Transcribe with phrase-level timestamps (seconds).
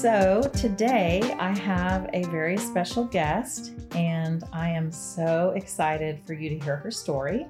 [0.00, 6.48] So, today I have a very special guest, and I am so excited for you
[6.48, 7.46] to hear her story.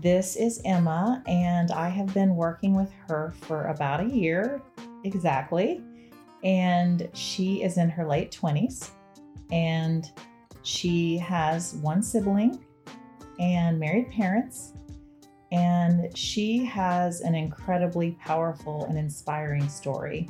[0.00, 4.62] This is Emma, and I have been working with her for about a year
[5.04, 5.82] exactly.
[6.44, 8.90] And she is in her late 20s,
[9.50, 10.10] and
[10.62, 12.64] she has one sibling
[13.38, 14.72] and married parents.
[15.50, 20.28] And she has an incredibly powerful and inspiring story.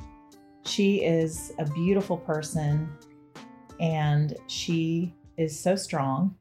[0.65, 2.89] She is a beautiful person
[3.79, 6.37] and she is so strong.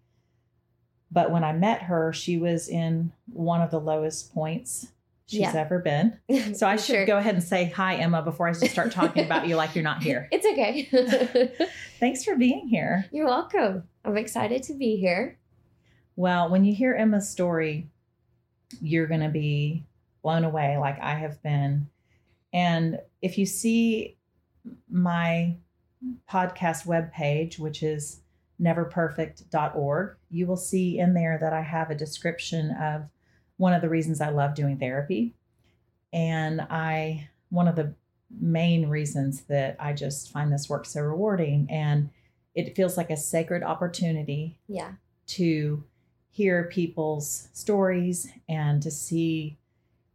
[1.12, 4.88] But when I met her, she was in one of the lowest points
[5.32, 5.54] she's Yeah.
[5.56, 6.18] ever been.
[6.56, 7.06] So I should Sure.
[7.06, 9.84] go ahead and say hi, Emma, before I just start talking about you like you're
[9.84, 10.28] not here.
[10.32, 11.52] It's okay.
[12.00, 13.06] Thanks for being here.
[13.12, 13.84] You're welcome.
[14.04, 15.38] I'm excited to be here.
[16.16, 17.88] Well, when you hear Emma's story,
[18.82, 19.86] you're going to be
[20.22, 21.88] blown away like I have been.
[22.54, 24.18] And if you see
[24.90, 25.56] my
[26.30, 28.20] podcast webpage, which is
[28.62, 33.04] neverperfect.org, you will see in there that I have a description of
[33.62, 35.36] one of the reasons I love doing therapy.
[36.12, 37.94] And I, one of the
[38.40, 42.09] main reasons that I just find this work so rewarding and
[42.56, 44.94] it feels like a sacred opportunity Yeah.
[45.28, 45.84] to
[46.32, 49.60] hear people's stories and to see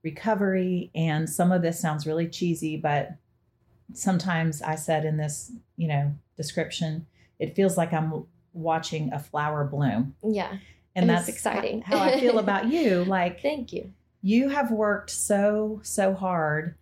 [0.02, 0.90] recovery.
[0.92, 3.12] And some of this sounds really cheesy, but
[3.94, 7.06] sometimes I said in this, you know, description,
[7.38, 10.16] it feels like I'm watching a flower bloom.
[10.24, 10.56] Yeah.
[10.96, 11.82] And And that's exciting.
[11.82, 13.04] how I feel about you.
[13.04, 13.92] Like Thank you.
[14.22, 16.74] you have worked so, so hard.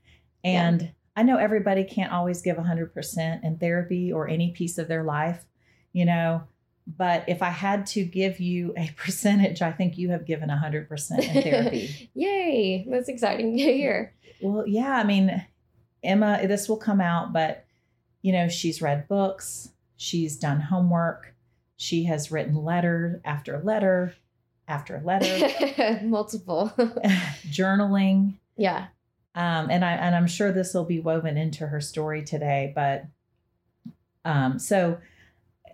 [0.42, 5.02] And I know everybody can't always give 100% in therapy or any piece of their
[5.04, 5.44] life,
[5.92, 6.44] you know,
[6.86, 11.19] but if I had to give you a percentage, I think you have given 100%
[11.19, 12.10] in therapy.
[12.14, 12.86] Yay.
[12.88, 14.14] That's exciting to hear.
[14.42, 15.44] well, yeah, I mean,
[16.02, 17.64] Emma, this will come out, but,
[18.22, 21.33] you know, she's read books, she's done homework,
[21.76, 24.14] she has written letter after letter
[24.66, 26.72] after letter, Multiple.
[27.48, 28.34] journaling.
[28.56, 28.86] yeah.
[29.34, 32.72] um, and I and I'm sure this will be woven into her story today.
[32.74, 33.04] But
[34.24, 34.98] um, so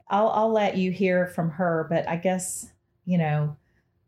[0.09, 1.87] I'll I'll let you hear from her.
[1.89, 2.69] But I guess
[3.05, 3.57] you know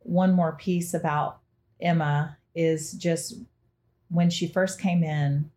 [0.01, 1.39] one more piece about
[1.81, 3.35] Emma is just
[4.09, 5.51] when she first came in.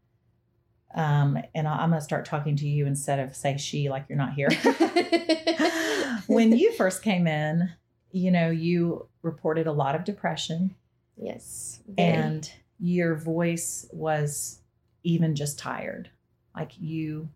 [0.95, 4.06] Um, and I- I'm going to start talking to you instead of say she like
[4.09, 4.50] you're not here.
[6.28, 7.69] when you first came in,
[8.11, 10.73] you know, you reported a lot of depression
[11.17, 11.81] yes.
[11.88, 12.07] very.
[12.07, 14.59] and your voice was
[15.03, 16.09] even just tired
[16.56, 17.29] like you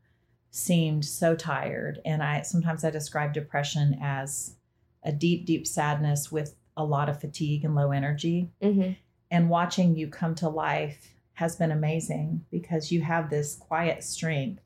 [0.51, 4.55] seemed so tired and i sometimes i describe depression as
[5.03, 8.97] a deep deep sadness with a lot of fatigue and low energy Mhm.
[9.31, 14.61] and watching you come to life has been amazing because you have this quiet strength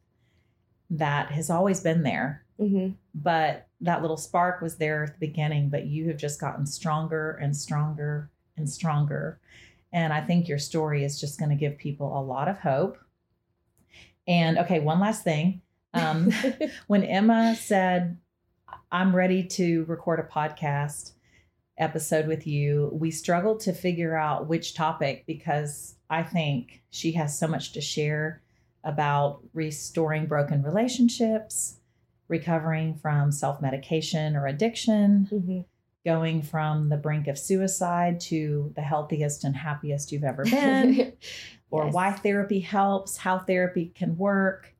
[0.89, 2.39] that has always been there.
[2.59, 2.93] Mhm.
[3.15, 7.31] but that little spark was there at the beginning but you have just gotten stronger
[7.41, 9.39] and stronger and stronger.
[9.91, 12.97] And i think your story is just going to give people a lot of hope.
[14.27, 15.61] And okay one last thing.
[15.95, 16.31] Um,
[16.87, 18.17] when emma said
[18.91, 21.13] i'm ready to record a podcast
[21.77, 27.37] episode with you we struggled to figure out which topic because i think she has
[27.37, 28.41] so much to share
[28.83, 31.79] about restoring broken relationships
[32.29, 35.65] recovering from self medication or addiction, Mhm.
[36.05, 41.13] going from the brink of suicide to the healthiest and happiest you've ever been,
[41.69, 41.93] or Yes.
[41.93, 44.73] why therapy helps, how therapy can work.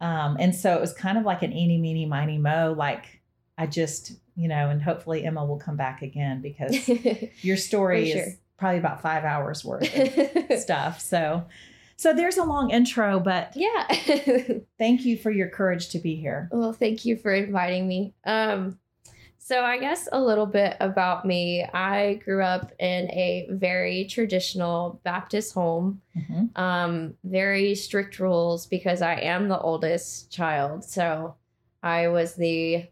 [0.00, 2.74] Um, and so it was kind of like an eeny, meeny, miny, mo.
[2.76, 3.20] Like
[3.56, 6.88] I just, you know, and hopefully Emma will come back again because
[7.42, 8.32] your story For is sure.
[8.58, 9.82] probably about five hours worth
[10.50, 11.00] of stuff.
[11.00, 11.44] So,
[11.96, 13.86] so there's a long intro, but yeah.
[14.78, 16.48] thank you for your courage to be here.
[16.50, 18.14] Well, thank you for inviting me.
[18.24, 18.78] Um,
[19.42, 21.64] So, I guess a little bit about me.
[21.64, 26.56] I grew up in a very traditional Baptist home, Mhm.
[26.56, 30.84] um, very strict rules because I am the oldest child.
[30.84, 31.34] So,
[31.82, 32.84] I was the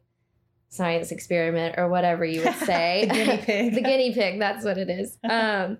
[0.71, 3.07] science experiment or whatever you would say.
[3.09, 3.75] the guinea pig.
[3.75, 5.79] the guinea pig that's what it is um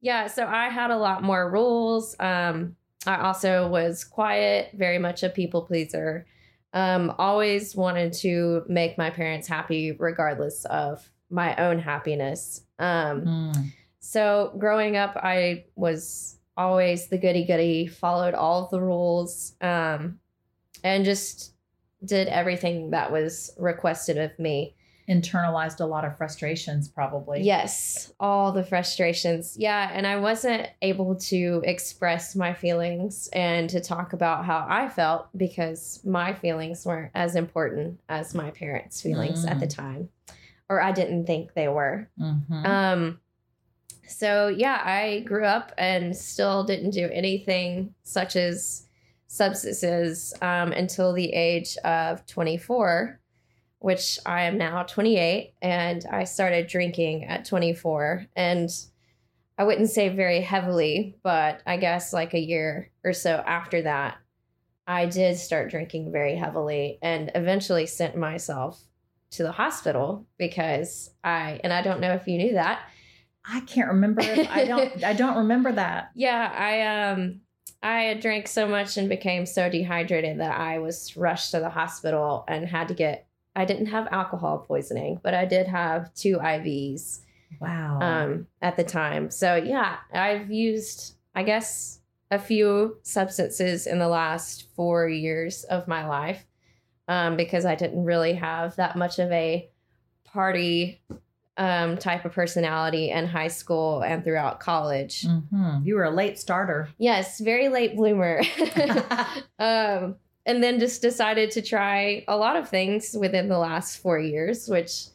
[0.00, 5.22] yeah so i had a lot more rules um i also was quiet very much
[5.22, 6.26] a people pleaser
[6.74, 13.72] um always wanted to make my parents happy regardless of my own happiness um Mm.
[14.00, 20.18] so growing up i was always the goody goody followed all the rules um
[20.84, 21.52] and just
[22.06, 24.76] did everything that was requested of me
[25.08, 27.40] Internalized a lot of frustrations, probably.
[27.42, 29.56] Yes, all the frustrations.
[29.56, 34.88] Yeah, and I wasn't able to express my feelings and to talk about how I
[34.88, 40.08] felt because my feelings weren't as important as my parents' feelings at the time,
[40.68, 42.08] or I didn't think they were.
[42.18, 42.66] Mhm.
[42.66, 43.20] Um,
[44.08, 48.85] so yeah, I grew up and still didn't do anything such as
[49.26, 53.20] substances um, until the age of 24
[53.78, 58.26] which I am now 28, and I started drinking at 24.
[58.34, 58.68] And
[59.58, 64.18] I wouldn't say very heavily, but I guess like a year or so after that,
[64.86, 68.80] I did start drinking very heavily and eventually sent myself
[69.30, 72.80] to the hospital because I, and I don't know if you knew that.
[73.48, 74.22] I can't remember.
[74.22, 75.04] I don't.
[75.04, 76.10] I don't remember that.
[76.16, 77.42] Yeah, I, um,
[77.86, 81.70] I had drank so much and became so dehydrated that I was rushed to the
[81.70, 86.36] hospital and had to get I didn't have alcohol poisoning, but I did have two
[86.36, 87.20] IVs
[87.58, 88.00] Wow.
[88.02, 89.30] um, at the time.
[89.30, 92.00] So yeah, I've used, I guess,
[92.30, 96.44] a few substances in the last four years of my life
[97.08, 99.70] um, because I didn't really have that much of a
[100.24, 101.00] party
[101.56, 105.22] um, type of personality in high school and throughout college.
[105.22, 105.84] Mhm.
[105.84, 106.88] You were a late starter.
[106.98, 108.42] Yes, very late bloomer.
[109.58, 114.18] um, and then just decided to try a lot of things within the last four
[114.18, 115.06] years, which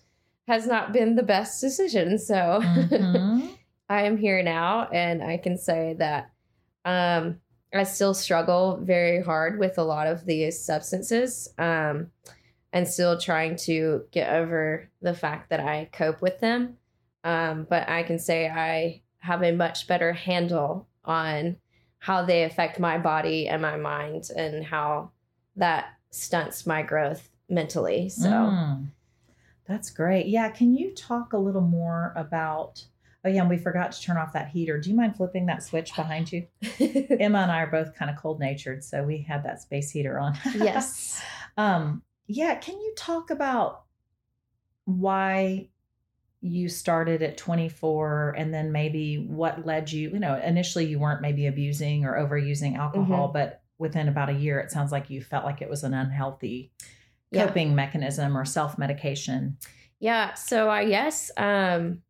[0.48, 2.18] has not been the best decision.
[2.18, 3.50] So Mhm.
[3.90, 6.32] I am here now, and I can say that
[6.86, 7.40] um,
[7.74, 12.10] I still struggle very hard with a lot of these substances, um,
[12.74, 16.78] and still trying to get over the fact that I cope with them.
[17.24, 21.58] Um, but I can say I have a much better handle on
[22.00, 25.12] how they affect my body and my mind, and how
[25.56, 28.10] that stunts my growth mentally.
[28.10, 28.30] So.
[28.30, 28.88] Mm.
[29.68, 30.28] That's great.
[30.28, 30.50] Yeah.
[30.50, 32.84] Can you talk a little more about?
[33.24, 33.42] Oh, yeah.
[33.42, 34.80] And we forgot to turn off that heater.
[34.80, 36.48] Do you mind flipping that switch behind you?
[36.80, 40.20] Emma and I are both kind of cold natured, so we had that space heater
[40.20, 40.38] on.
[40.56, 41.22] yes.
[41.58, 42.02] um.
[42.28, 42.56] Yeah.
[42.56, 43.84] Can you talk about
[44.86, 45.70] why
[46.42, 50.10] you started at 24 and then maybe what led you?
[50.10, 54.60] You know, initially you weren't maybe abusing or overusing alcohol, but within about a year,
[54.60, 56.72] it sounds like you felt like it was an unhealthy
[57.32, 57.48] Yeah.
[57.48, 59.58] coping mechanism or self medication.
[60.00, 62.02] Yeah, so I guess um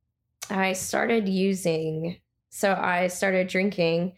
[0.49, 2.17] I started using
[2.49, 4.13] so I started drinking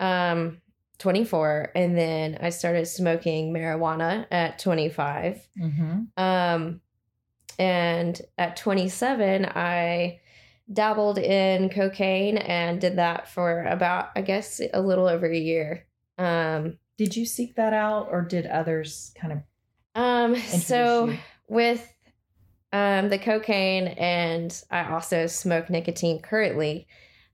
[0.00, 0.60] um
[0.98, 5.48] 24 and then I started smoking marijuana at 25.
[5.60, 6.22] Mm-hmm.
[6.22, 6.80] Um
[7.58, 10.20] and at 27 I
[10.72, 15.86] dabbled in cocaine and did that for about I guess a little over a year.
[16.18, 19.38] Um Did you seek that out, or did others kind of
[19.94, 21.18] um so you?
[21.48, 21.94] with
[22.72, 26.86] um, the cocaine and I also smoke nicotine currently.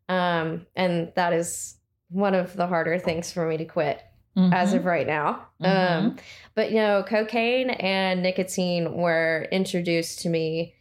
[0.08, 1.76] Um, and that is
[2.14, 4.00] one of the harder things for me to quit
[4.36, 4.76] as Mhm.
[4.78, 5.46] of right now.
[5.62, 5.66] Mhm.
[5.98, 6.16] Um,
[6.54, 10.74] but you know, cocaine and nicotine were introduced to me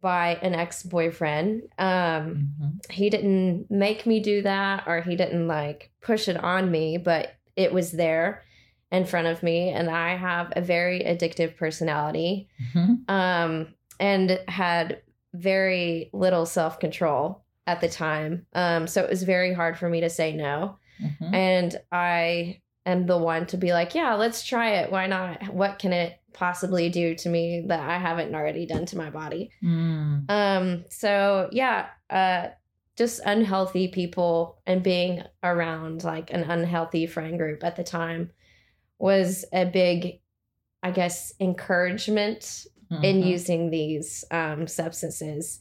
[0.00, 1.62] by an ex-boyfriend.
[1.78, 2.92] Um, Mhm.
[2.92, 7.34] he didn't make me do that or he didn't like push it on me, but
[7.56, 8.42] it was there
[8.92, 9.70] in front of me.
[9.70, 13.08] And I have a very addictive personality Mhm.
[13.10, 15.00] um, and had
[15.32, 18.46] very little self control at the time.
[18.52, 20.78] Um, so it was very hard for me to say no.
[21.02, 21.34] Mhm.
[21.34, 24.92] And I am the one to be like, yeah, let's try it.
[24.92, 25.52] Why not?
[25.54, 29.50] What can it possibly do to me that I haven't already done to my body?
[29.62, 30.30] Mm.
[30.30, 32.48] Um, so yeah, uh,
[32.96, 38.30] just unhealthy people and being around like an unhealthy friend group at the time
[38.98, 40.20] was a big,
[40.82, 42.66] I guess, encouragement
[43.02, 43.26] in Mhm.
[43.26, 45.58] using these um, substances.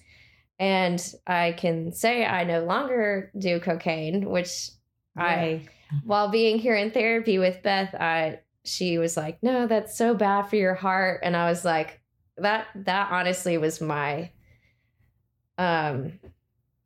[0.63, 4.69] And I can say I no longer do cocaine, which
[5.17, 5.69] I, Yay.
[6.05, 10.43] while being here in therapy with Beth, I she was like, "No, that's so bad
[10.43, 11.99] for your heart," and I was like,
[12.37, 14.31] that that honestly was my
[15.57, 16.13] um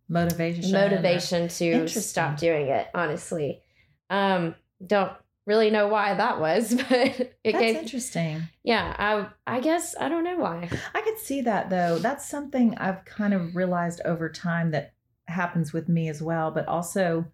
[0.10, 0.72] Motivation.
[0.72, 3.62] motivation to stop doing it honestly
[4.10, 4.56] um
[4.86, 5.12] don't
[5.48, 8.44] really know why that was but it That's gave interesting.
[8.64, 11.98] yeah i i guess i don't know why I could see that though.
[12.00, 14.94] That's something I've kind of realized over time that
[15.26, 17.26] happens with me as well, but also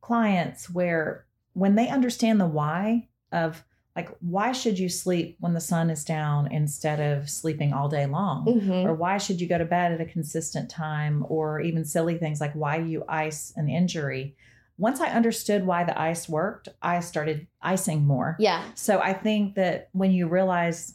[0.00, 3.64] clients where when they understand the why of
[3.96, 8.06] like why should you sleep when the sun is down instead of sleeping all day
[8.06, 8.46] long?
[8.46, 8.84] Mhm.
[8.84, 11.24] Or why should you go to bed at a consistent time?
[11.28, 14.36] Or even silly things like why you ice an injury.
[14.78, 18.36] Once I understood why the ice worked, I started icing more.
[18.38, 20.94] yeah So I think that when you realize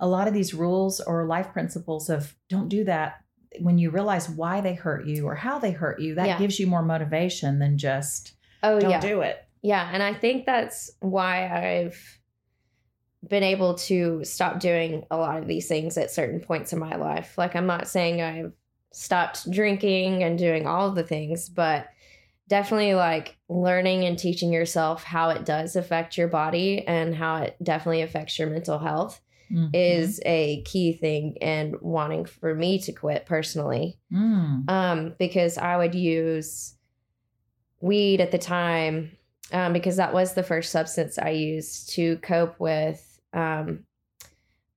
[0.00, 3.16] a lot of these rules or life principles of don't do that,
[3.60, 6.38] when you realize why they hurt you or how they hurt you, that Yeah.
[6.38, 8.32] gives you more motivation than just
[8.62, 9.44] oh don't yeah do it.
[9.60, 12.18] Yeah, and I think that's why I've
[13.28, 16.96] been able to stop doing a lot of these things at certain points in my
[16.96, 17.36] life.
[17.38, 18.52] Like I'm not saying I've
[18.92, 21.86] stopped drinking and doing all of the things, but
[22.48, 27.56] definitely like learning and teaching yourself how it does affect your body and how it
[27.62, 29.20] definitely affects your mental health
[29.50, 29.70] Mhm.
[29.72, 34.68] is a key thing and wanting for me to quit personally Mm.
[34.70, 36.74] um, because I would use
[37.80, 39.12] weed at the time
[39.52, 43.84] um, because that was the first substance I used to cope with um,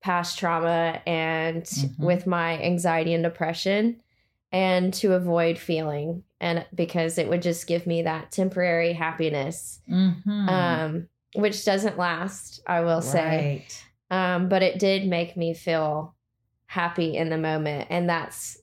[0.01, 1.99] past trauma and Mhm.
[1.99, 4.01] with my anxiety and depression
[4.51, 10.47] and to avoid feeling and because it would just give me that temporary happiness Mhm.
[10.49, 13.63] um, which doesn't last i will say
[14.11, 14.15] Right.
[14.35, 16.15] um, but it did make me feel
[16.67, 18.57] happy in the moment and that's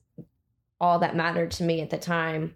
[0.79, 2.55] all that mattered to me at the time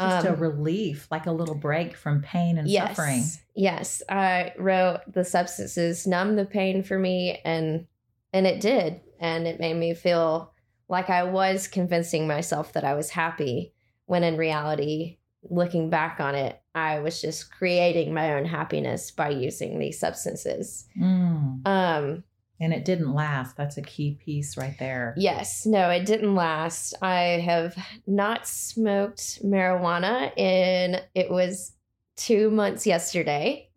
[0.00, 3.24] Just a Um, relief, like a little break from pain and yes suffering.
[3.54, 7.86] yes i wrote the substances numb the pain for me and
[8.32, 10.52] and it did and it made me feel
[10.88, 13.72] like i was convincing myself that i was happy
[14.06, 19.28] when in reality looking back on it i was just creating my own happiness by
[19.28, 21.66] using these substances Mm.
[21.66, 22.24] um
[22.58, 23.54] And it didn't last.
[23.56, 25.12] That's a key piece right there.
[25.18, 26.94] Yes, no, it didn't last.
[27.02, 31.72] I have not smoked marijuana in it was
[32.16, 33.68] two months yesterday,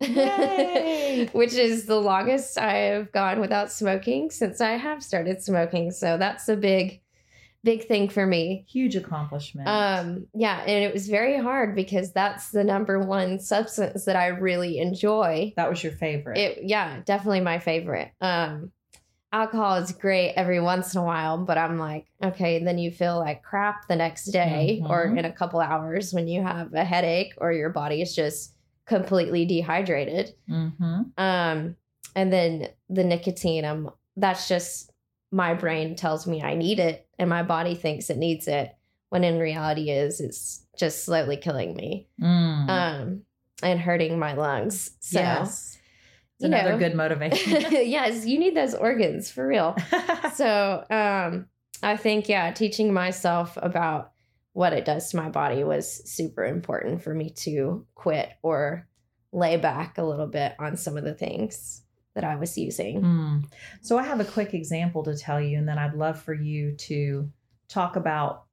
[1.32, 5.90] which is the longest I have gone without smoking since I have started smoking.
[5.90, 7.02] So that's a big,
[7.62, 8.64] big thing for me.
[8.68, 9.68] Huge accomplishment.
[9.68, 14.28] Um, yeah, and it was very hard because that's the number one substance that I
[14.28, 15.52] really enjoy.
[15.56, 16.38] that was your favorite.
[16.38, 18.10] It yeah, definitely my favorite.
[18.20, 18.72] Um
[19.32, 23.16] alcohol is great every once in a while, but I'm like, okay, then you feel
[23.18, 25.18] like crap the next day or Mhm.
[25.20, 28.54] in a couple hours when you have a headache or your body is just
[28.86, 30.34] completely dehydrated.
[30.48, 31.02] mm-hmm.
[31.16, 31.76] Um
[32.16, 34.90] and then the nicotine, I'm that's just
[35.30, 38.74] my brain tells me I need it and my body thinks it needs it
[39.10, 42.08] when in reality is it's just slowly killing me.
[42.20, 42.68] Mm.
[42.68, 43.22] Um
[43.62, 44.92] and hurting my lungs.
[45.00, 45.78] So yes.
[46.36, 46.78] It's another know.
[46.78, 47.66] good motivation.
[47.70, 49.76] yes, you need those organs for real.
[50.34, 51.46] so, um,
[51.82, 54.12] I think yeah, teaching myself about
[54.54, 58.88] what it does to my body was super important for me to quit or
[59.32, 61.79] lay back a little bit on some of the things
[62.14, 63.02] that I was using.
[63.02, 63.44] Mm.
[63.80, 66.72] So I have a quick example to tell you, and then I'd love for you
[66.72, 67.30] to
[67.68, 68.44] talk about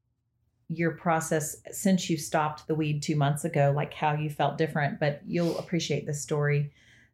[0.70, 5.00] your process since you stopped the weed two months ago, like how you felt different,
[5.00, 6.72] but you'll appreciate this story.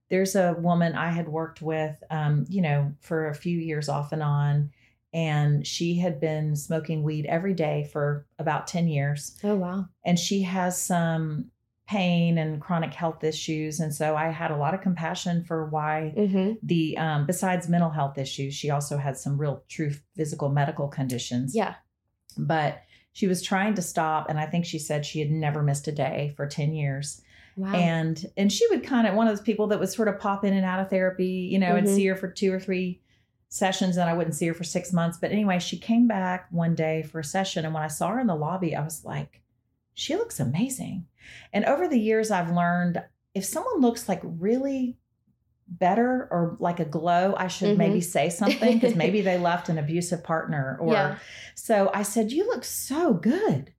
[0.09, 4.12] There's a woman I had worked with, um, you know, for a few years off
[4.12, 4.71] and on,
[5.13, 9.38] and she had been smoking weed every day for about 10 years.
[9.43, 9.85] Oh wow.
[10.03, 11.51] and she has some
[11.88, 16.13] pain and chronic health issues and so i had a lot of compassion for why
[16.18, 16.54] Mm-hmm.
[16.63, 21.54] the um, besides mental health issues she also had some real true physical medical conditions
[21.54, 21.75] Yeah.
[22.38, 25.88] but she was trying to stop and i think she said she had never missed
[25.88, 27.22] a day for 10 years
[27.58, 27.74] Wow.
[27.75, 30.44] and and she would kind of one of those people that would sort of pop
[30.46, 31.96] in and out of therapy you know and Mhm.
[31.96, 33.02] see her for two or three
[33.50, 36.74] sessions and i wouldn't see her for six months but anyway she came back one
[36.75, 39.42] day for a session and when i saw her in the lobby i was like
[39.93, 41.05] she looks amazing
[41.51, 43.01] and over the years i've learned
[43.33, 44.97] if someone looks like really
[45.67, 47.77] better or like a glow i should Mhm.
[47.77, 51.17] maybe say something because maybe they left an abusive partner or yeah.
[51.55, 53.73] so I said, You look so good.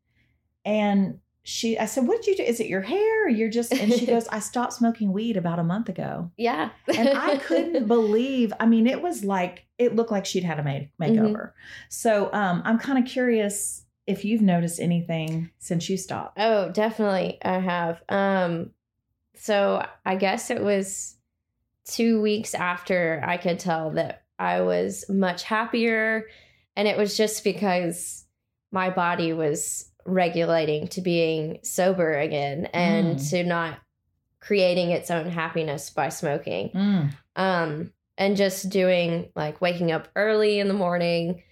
[0.65, 2.43] And she, I said, What did you do?
[2.43, 3.27] Is it your hair?
[3.27, 6.31] Or you're just, and she goes, I stopped smoking weed about a month ago.
[6.39, 6.71] Yeah.
[6.97, 10.63] And I couldn't believe, I mean, it was like, it looked like she'd had a
[10.63, 11.53] make, makeover.
[11.91, 16.39] So um, I'm kind of curious if you've noticed anything since you stopped.
[16.39, 18.03] Oh, definitely I have.
[18.09, 18.71] Um
[19.37, 21.17] so I guess it was
[21.87, 26.27] 2 weeks after I could tell that I was much happier.
[26.77, 28.25] And it was just because
[28.73, 33.31] my body was regulating to being sober again and Mm.
[33.31, 33.79] to not
[34.41, 36.71] creating its own happiness by smoking.
[36.71, 37.11] Mm.
[37.37, 41.43] Um, and just doing like waking up early in the morning,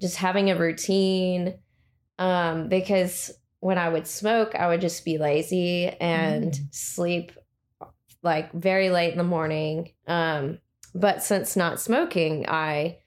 [0.00, 1.54] just having a routine.
[2.22, 6.72] Um, because when I would smoke, I would just be lazy and Mm.
[6.72, 7.32] sleep
[8.22, 9.90] like very late in the morning.
[10.06, 10.60] Um,
[10.94, 12.98] but since not smoking, I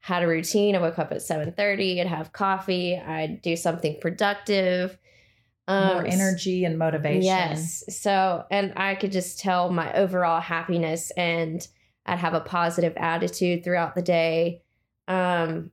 [0.00, 0.74] had a routine.
[0.74, 4.98] I woke up at 7:30, I'd have coffee, I'd do something productive.
[5.68, 7.22] More energy and motivation.
[7.22, 7.84] Yes.
[7.88, 11.66] So, and I could just tell my overall happiness and
[12.06, 14.62] I'd have a positive attitude throughout the day.
[15.06, 15.70] Um,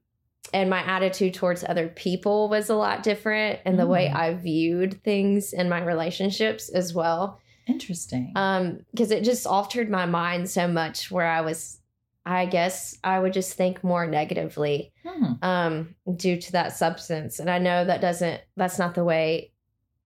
[0.54, 4.16] and my attitude towards other people was a lot different and the way Mm.
[4.16, 7.40] I viewed things in my relationships as well.
[7.68, 8.34] Interesting.
[8.36, 11.78] Um, because it just altered my mind so much where I was
[12.24, 15.34] I guess I would just think more negatively Hmm.
[15.42, 19.52] um due to that substance and i know that doesn't that's not the way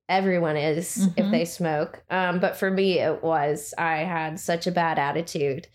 [0.08, 1.32] everyone is if Mhm.
[1.32, 5.68] they smoke um but for me it was i had such a bad attitude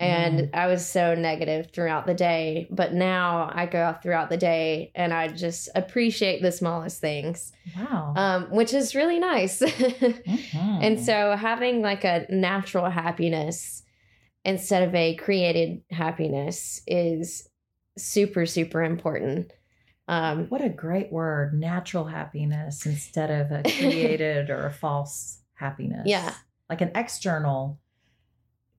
[0.00, 4.36] and i was so negative throughout the day but now i go out throughout the
[4.36, 8.12] day and i just appreciate the smallest things Wow.
[8.16, 10.22] um which is really nice Mhm.
[10.82, 13.82] and so having like a natural happiness
[14.44, 17.48] instead of a created happiness is
[17.96, 19.52] super super important
[20.08, 26.02] um What a great word, natural happiness instead of a created or a false happiness.
[26.04, 26.34] Yeah.
[26.68, 27.78] Like an external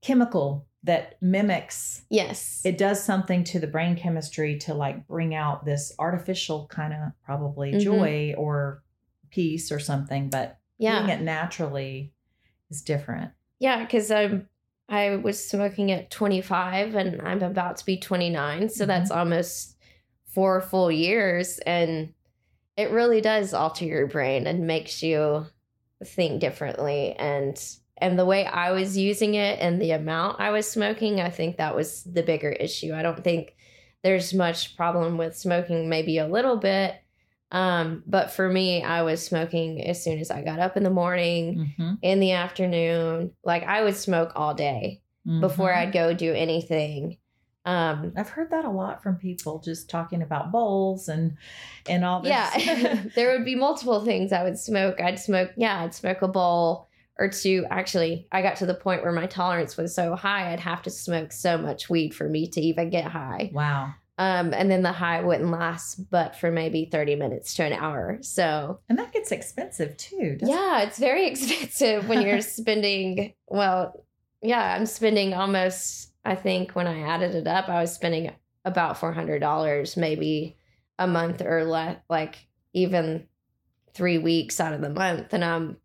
[0.01, 5.65] chemical that mimics yes it does something to the brain chemistry to like bring out
[5.65, 7.81] this artificial kind of probably Mhm.
[7.81, 8.81] joy or
[9.31, 12.13] peace or something, but yeah doing it naturally
[12.69, 13.31] is different.
[13.59, 14.47] yeah because i'm
[14.89, 18.87] i was smoking at 25 and i'm about to be 29 so Mhm.
[18.87, 19.77] that's almost
[20.25, 22.13] four full years and
[22.77, 25.45] it really does alter your brain and makes you
[26.03, 27.57] think differently and
[27.97, 31.57] and the way i was using it and the amount i was smoking i think
[31.57, 33.55] that was the bigger issue i don't think
[34.03, 36.95] there's much problem with smoking maybe a little bit
[37.51, 40.89] um but for me i was smoking as soon as i got up in the
[40.89, 41.97] morning Mhm.
[42.01, 45.01] in the afternoon like i would smoke all day
[45.39, 45.77] before Mhm.
[45.77, 47.17] i'd go do anything
[47.65, 51.35] um I've heard that a lot from people just talking about bowls and
[51.89, 52.29] and all this.
[52.29, 55.01] Yeah, there would be multiple things I would smoke.
[55.01, 57.65] I'd smoke, yeah, I'd smoke a bowl or two.
[57.69, 60.89] Actually, I got to the point where my tolerance was so high, I'd have to
[60.89, 63.51] smoke so much weed for me to even get high.
[63.53, 63.93] wow.
[64.17, 68.17] Um, and then the high wouldn't last but for maybe 30 minutes to an hour.
[68.21, 70.37] So, And that gets expensive too.
[70.39, 74.05] doesn't yeah, it's very expensive when you're spending, well,
[74.41, 78.31] yeah, I'm spending almost, I think when I added it up, I was spending
[78.63, 80.57] about $400 maybe
[80.97, 83.27] a month or less, like even
[83.93, 85.33] three weeks out of the month.
[85.33, 85.77] And um,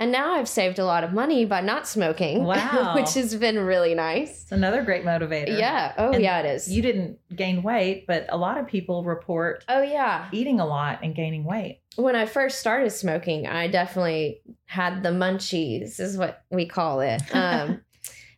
[0.00, 2.44] and now I've saved a lot of money by not smoking.
[2.50, 2.94] Wow.
[2.96, 4.42] which has been really nice.
[4.42, 5.56] It's another great motivator.
[5.56, 5.92] Yeah.
[5.98, 6.72] Oh, And yeah, it is.
[6.72, 10.28] You didn't gain weight, but a lot of people report oh, yeah.
[10.32, 11.80] eating a lot and gaining weight.
[11.96, 17.22] when I first started smoking, I definitely had the munchies, is what we call it,
[17.34, 17.82] um,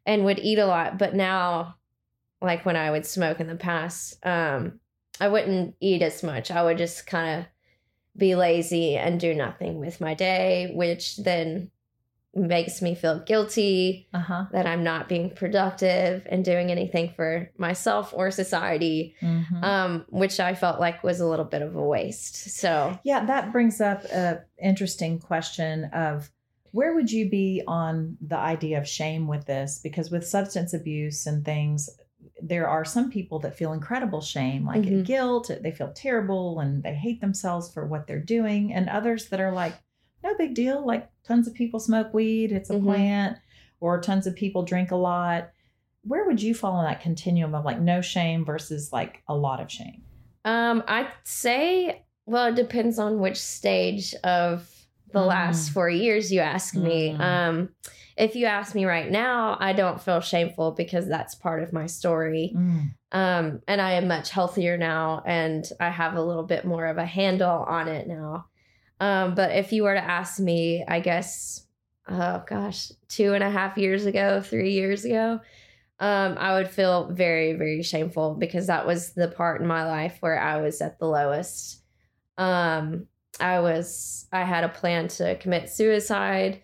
[0.04, 0.98] and would eat a lot.
[0.98, 1.76] But now,
[2.42, 4.80] like when I would smoke in the past, um,
[5.20, 6.50] I wouldn't eat as much.
[6.50, 7.46] I would just kind of
[8.16, 11.70] be lazy and do nothing with my day, which then
[12.34, 14.44] makes me feel guilty Uh huh.
[14.52, 19.62] that I'm not being productive and doing anything for myself or society, Mm-hmm.
[19.64, 22.36] um, which I felt like was a little bit of a waste.
[22.58, 26.30] So, Yeah, that brings up an interesting question of
[26.70, 29.78] where would you be on the idea of shame with this?
[29.82, 31.90] Because with substance abuse and things,
[32.44, 35.04] there are some people that feel incredible shame, like Mhm.
[35.04, 39.40] guilt, they feel terrible and they hate themselves for what they're doing, and others that
[39.40, 39.74] are like,
[40.24, 42.82] no big deal, like tons of people smoke weed, it's a Mhm.
[42.84, 43.38] plant,
[43.80, 45.50] or tons of people drink a lot.
[46.04, 49.60] Where would you fall on that continuum of like no shame versus like a lot
[49.60, 50.02] of shame?
[50.44, 54.68] Um, I'd say, well, it depends on which stage of
[55.12, 55.26] the Mm.
[55.28, 57.10] last four years you ask me.
[57.12, 57.20] Mm.
[57.20, 57.68] Um,
[58.16, 61.86] if you ask me right now, I don't feel shameful because that's part of my
[61.86, 62.52] story.
[62.54, 62.94] Mm.
[63.12, 66.98] Um, and I am much healthier now and I have a little bit more of
[66.98, 68.46] a handle on it now.
[69.00, 71.66] Um, but if you were to ask me, I guess,
[72.08, 75.40] oh gosh, two and a half years ago, three years ago,
[75.98, 80.18] um, I would feel very, very shameful because that was the part in my life
[80.20, 81.80] where I was at the lowest.
[82.38, 83.06] Um,
[83.40, 86.60] I was, I had a plan to commit suicide.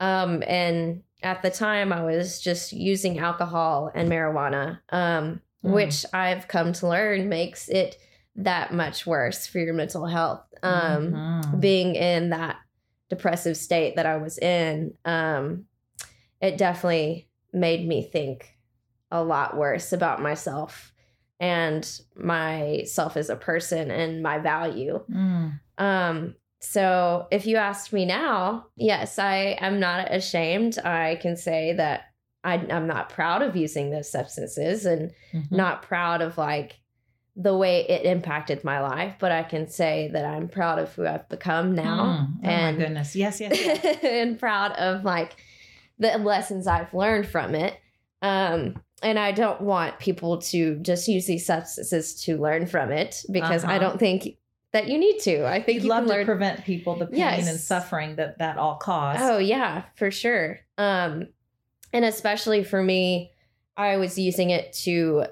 [0.00, 4.80] Um, and at the time, I was just using alcohol and marijuana.
[4.90, 5.70] Um, Mm.
[5.72, 7.96] which I've come to learn makes it
[8.36, 10.44] that much worse for your mental health.
[10.62, 11.60] Um, Mhm.
[11.60, 12.58] Being in that
[13.08, 15.64] depressive state that I was in, um,
[16.42, 18.58] it definitely made me think
[19.10, 20.92] a lot worse about myself
[21.40, 25.02] and myself as a person and my value.
[25.10, 25.60] Mm.
[25.78, 30.78] Um, so if you asked me now, yes, I am not ashamed.
[30.78, 32.06] I can say that
[32.42, 35.50] I, I'm not proud of using those substances and Mhm.
[35.52, 36.78] not proud of like
[37.36, 41.06] the way it impacted my life, but I can say that I'm proud of who
[41.06, 42.44] I've become now Mm.
[42.44, 43.16] Oh and my goodness.
[43.16, 43.98] Yes, yes, yes.
[44.04, 45.36] and proud of like
[45.98, 47.78] the lessons I've learned from it.
[48.22, 53.22] Um, and I don't want people to just use these substances to learn from it
[53.30, 53.78] because I Uh-huh.
[53.80, 54.36] don't think
[54.74, 55.46] that you need to.
[55.46, 58.58] I think You'd you love can to prevent people the pain and suffering that that
[58.58, 59.20] all caused.
[59.22, 60.58] Oh yeah, for sure.
[60.76, 61.28] Um,
[61.92, 63.30] and especially for me,
[63.76, 65.26] I was using it to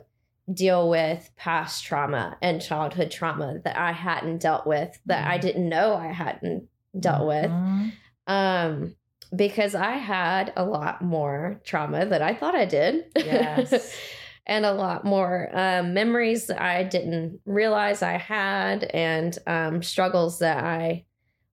[0.52, 5.42] deal with past trauma and childhood trauma that I hadn't dealt with, that I Mhm.
[5.42, 7.50] didn't know I hadn't dealt with.
[7.50, 7.92] Mhm.
[8.28, 8.96] Um,
[9.35, 13.07] because I had a lot more trauma that I thought I did.
[13.16, 13.96] Yes.
[14.46, 20.40] and a lot more um, memories that I didn't realize I had, and um, struggles
[20.40, 21.05] that I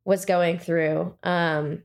[0.05, 1.15] was going through.
[1.23, 1.83] Um,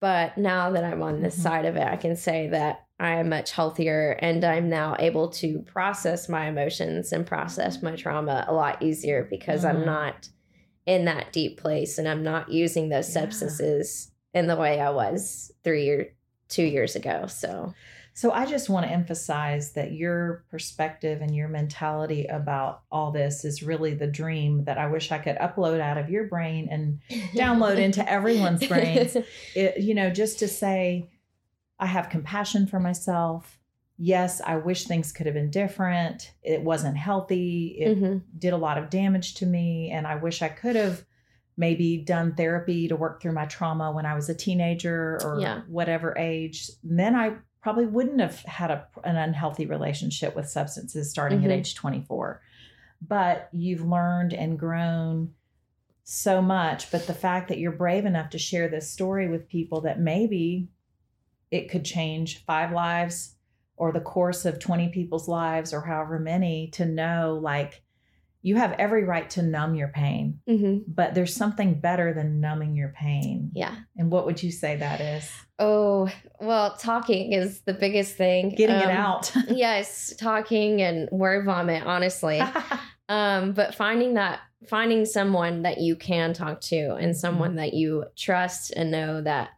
[0.00, 1.42] but now that I'm on this Mhm.
[1.42, 5.28] side of it, I can say that I am much healthier and I'm now able
[5.30, 9.68] to process my emotions and process my trauma a lot easier because Mm.
[9.68, 10.28] I'm not
[10.86, 13.22] in that deep place and I'm not using those Yeah.
[13.22, 16.06] substances in the way I was three or
[16.48, 17.26] two years ago.
[17.26, 17.74] So,
[18.16, 23.44] So I just want to emphasize that your perspective and your mentality about all this
[23.44, 27.00] is really the dream that I wish I could upload out of your brain and
[27.34, 29.18] download into everyone's brains.
[29.54, 31.10] It, you know, just to say,
[31.78, 33.58] I have compassion for myself.
[33.98, 36.32] Yes, I wish things could have been different.
[36.42, 37.76] It wasn't healthy.
[37.80, 38.22] It Mhm.
[38.38, 39.90] did a lot of damage to me.
[39.90, 41.04] And I wish I could have
[41.58, 45.60] maybe done therapy to work through my trauma when I was a teenager or Yeah.
[45.68, 46.70] whatever age.
[46.82, 47.32] Then I
[47.66, 51.46] probably wouldn't have had a, an unhealthy relationship with substances starting Mhm.
[51.46, 52.40] at age 24.
[53.02, 55.34] But you've learned and grown
[56.04, 56.92] so much.
[56.92, 60.68] But the fact that you're brave enough to share this story with people that maybe
[61.50, 63.34] it could change five lives
[63.76, 67.82] or the course of 20 people's lives or however many to know like
[68.42, 70.84] you have every right to numb your pain, Mhm.
[70.86, 73.50] but there's something better than numbing your pain.
[73.54, 73.74] Yeah.
[73.96, 75.28] And what would you say that is?
[75.58, 76.08] Oh,
[76.40, 78.50] well, talking is the biggest thing.
[78.50, 79.32] Getting it Um, out.
[79.48, 82.40] yes, talking and word vomit, honestly.
[83.08, 87.56] um, but finding that, finding someone that you can talk to and someone Mm-hmm.
[87.58, 89.50] that you trust and know that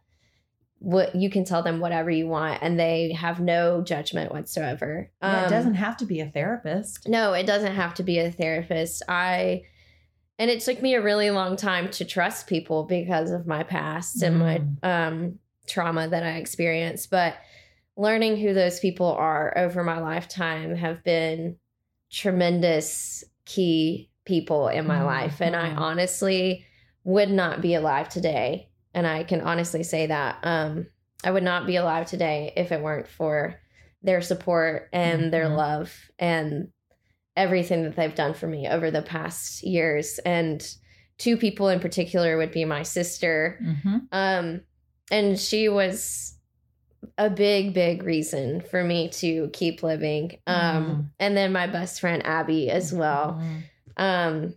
[0.79, 5.11] what you can tell them whatever you want and they have no judgment whatsoever.
[5.21, 7.07] Yeah, it Um, doesn't have to be a therapist.
[7.07, 9.03] No, it doesn't have to be a therapist.
[9.07, 9.63] I
[10.37, 14.23] and it took me a really long time to trust people because of my past
[14.23, 14.77] and my Mm.
[14.85, 17.35] um trauma that I experienced, but
[17.97, 21.57] learning who those people are over my lifetime have been
[22.09, 25.77] tremendous key people in my life and I Mhm.
[25.77, 26.65] honestly
[27.03, 30.87] would not be alive today and I can honestly say that um
[31.23, 33.59] I would not be alive today if it weren't for
[34.01, 35.57] their support and their Mhm.
[35.57, 36.69] love and
[37.35, 40.65] everything that they've done for me over the past years and
[41.17, 44.07] two people in particular would be my sister Mhm.
[44.11, 44.61] um
[45.11, 46.35] and she was
[47.17, 51.09] a big big reason for me to keep living um Mm.
[51.19, 53.63] and then my best friend Abby as well Mhm.
[53.97, 54.53] um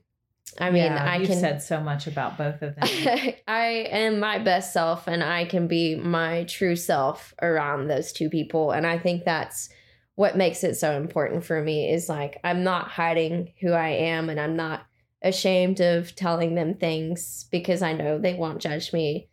[0.61, 2.89] I mean Yeah, I you've can said so much about both of them.
[3.49, 8.29] I am my best self and I can be my true self around those two
[8.31, 8.71] people.
[8.73, 9.69] And I think that's
[10.15, 14.29] what makes it so important for me is like I'm not hiding who I am
[14.29, 14.87] and I'm not
[15.23, 19.29] ashamed of telling them things because I know they won't judge me.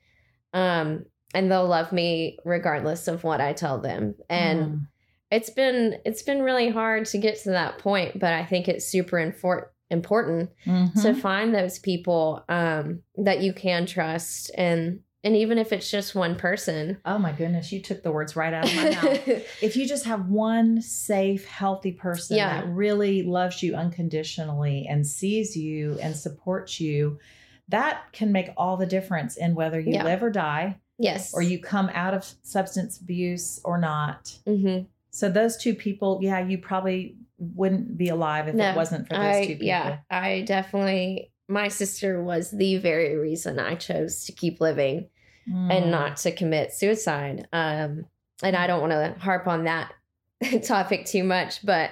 [0.53, 4.15] Um and they'll love me regardless of what I tell them.
[4.29, 4.87] And Mm.
[5.31, 8.85] it's been it's been really hard to get to that point, but I think it's
[8.85, 10.71] super infor- important to
[11.09, 11.15] Mhm.
[11.21, 16.35] find those people um, that you can trust and and even if it's just one
[16.37, 19.27] person oh my goodness, you took the words right out of my mouth.
[19.61, 22.61] if you just have one safe, healthy person Yeah.
[22.61, 27.19] that really loves you unconditionally and sees you and supports you,
[27.67, 30.03] that can make all the difference in whether you Yeah.
[30.05, 34.37] live or die yes or you come out of substance abuse or not.
[34.45, 34.79] hmm
[35.11, 39.15] So those two people, yeah, you probably wouldn't be alive if No, it wasn't for
[39.15, 39.67] those I, two people.
[39.67, 45.07] yeah i definitely my sister was the very reason i chose to keep living
[45.49, 45.71] Mm.
[45.77, 48.05] and not to commit suicide um
[48.43, 49.91] and i don't want to harp on that
[50.63, 51.89] topic too much but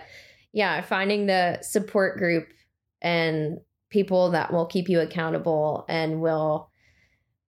[0.53, 2.47] yeah, finding the support group
[3.01, 6.69] and people that will keep you accountable and will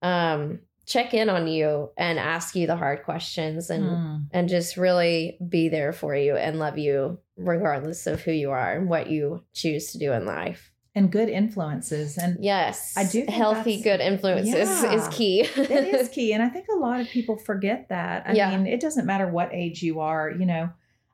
[0.02, 4.26] um check in on you and ask you the hard questions and Mm.
[4.32, 8.74] and just really be there for you and love you regardless of who you are
[8.76, 10.72] and what you choose to do in life.
[10.94, 12.18] And good influences.
[12.18, 12.94] And Yes.
[12.96, 15.40] I do think healthy good influences is key.
[15.42, 16.32] it is key.
[16.32, 18.24] And I think a lot of people forget that.
[18.26, 18.50] I Yeah.
[18.56, 20.70] mean, it doesn't matter what age you are, you know.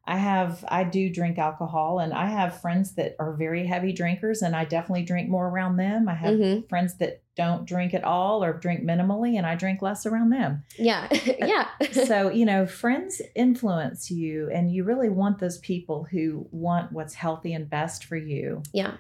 [0.07, 4.41] I have, I do drink alcohol, and I have friends that are very heavy drinkers,
[4.43, 6.09] and I definitely drink more around them.
[6.09, 6.69] I have Mhm.
[6.69, 10.63] friends that don't drink at all or drink minimally, and I drink less around them.
[10.79, 11.09] Yeah.
[11.39, 11.67] yeah.
[11.93, 17.15] so, you know, friends influence you, and you really want those people who want what's
[17.15, 18.63] healthy and best for you.
[18.73, 18.95] yeah.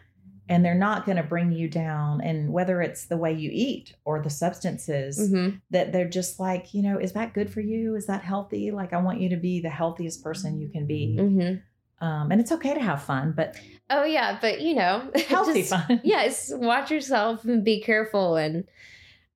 [0.49, 2.21] And they're not going to bring you down.
[2.21, 5.61] And whether it's the way you eat or the substances, Mhm.
[5.71, 7.97] that they're just like, you know, is that good for you?
[7.97, 8.71] Is that healthy?
[8.71, 11.17] Like, I want you to be the healthiest person you can be.
[11.19, 11.63] Mhm.
[12.01, 13.57] Um, and it's okay to have fun, but
[13.91, 16.01] Oh yeah, but you know, healthy just- fun.
[16.05, 18.65] yes watch yourself and be careful and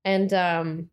[0.05, 0.91] and um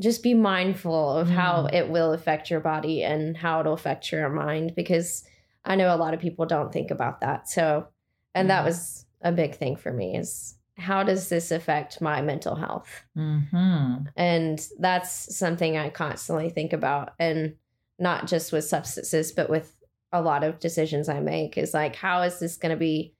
[0.00, 1.74] just be mindful of how Mm.
[1.74, 5.24] it will affect your body and how it'll affect your mind because
[5.64, 7.86] i know a lot of people don't think about that so
[8.34, 8.66] and that Mm.
[8.66, 14.04] was a big thing for me is how does this affect my mental health Mm-hmm.
[14.16, 17.54] and that's something i constantly think about and
[17.98, 19.76] not just with substances but with
[20.12, 23.14] a lot of decisions i make is like how is this going to be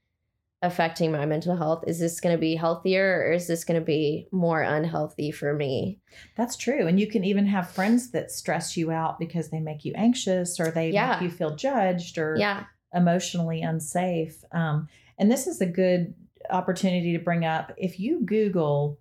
[0.63, 3.85] affecting my mental health is this going to be healthier or is this going to
[3.85, 5.99] be more unhealthy for me
[6.37, 6.87] That's true.
[6.87, 10.61] And you can even have friends that stress you out because they make you anxious
[10.61, 11.13] or they Yeah.
[11.13, 14.43] make you feel judged or yeah emotionally unsafe.
[14.53, 14.89] Um,
[15.21, 16.15] and this is a good
[16.51, 18.99] opportunity to bring up if you Google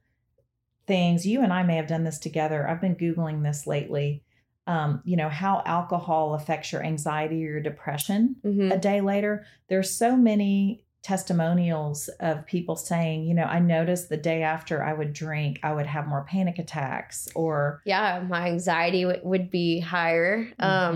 [0.86, 2.68] things, you and I may have done this together.
[2.68, 4.24] I've been Googling this lately.
[4.68, 8.72] Um, you know, how alcohol affects your anxiety or your depression Mhm.
[8.74, 9.46] a day later.
[9.68, 14.94] There's so many testimonials of people saying, you know, I noticed the day after I
[14.94, 19.80] would drink, I would have more panic attacks or yeah my anxiety w- would be
[19.80, 20.96] higher um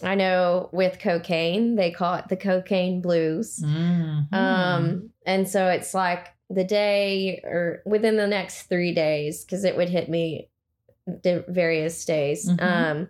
[0.00, 0.08] Mhm.
[0.12, 4.32] i know with cocaine they call it the cocaine blues Mhm.
[4.32, 9.76] Um, and so it's like the day or within the next three days, because it
[9.76, 10.48] would hit me
[11.22, 12.48] di- various days.
[12.48, 12.62] Mhm.
[12.62, 13.08] Um,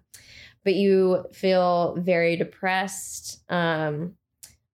[0.64, 3.42] but you feel very depressed.
[3.50, 4.16] Um,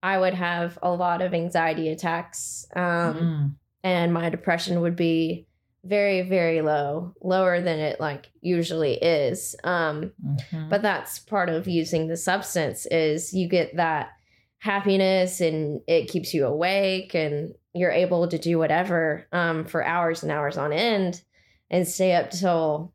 [0.06, 2.64] I would have a lot of anxiety attacks.
[2.76, 3.54] Um, Mm.
[3.82, 5.46] and my depression would be
[5.84, 9.56] very, very low, lower than it like usually is.
[9.64, 10.68] Um, Mhm.
[10.70, 14.10] but that's part of using the substance is you get that
[14.58, 20.22] happiness and it keeps you awake and you're able to do whatever um, for hours
[20.22, 21.22] and hours on end
[21.70, 22.92] and stay up till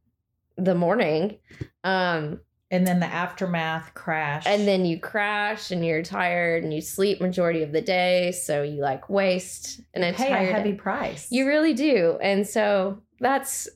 [0.58, 1.38] the morning
[1.84, 2.39] um,
[2.72, 4.44] and then the aftermath crash.
[4.48, 8.64] and then you crash and you're tired and you sleep majority of the day so
[8.64, 10.78] you like waste an pay entire a heavy day.
[10.78, 11.28] price.
[11.30, 12.18] You really do.
[12.22, 13.68] And so that's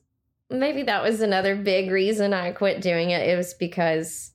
[0.50, 3.28] maybe that was another big reason I quit doing it.
[3.28, 4.32] It was because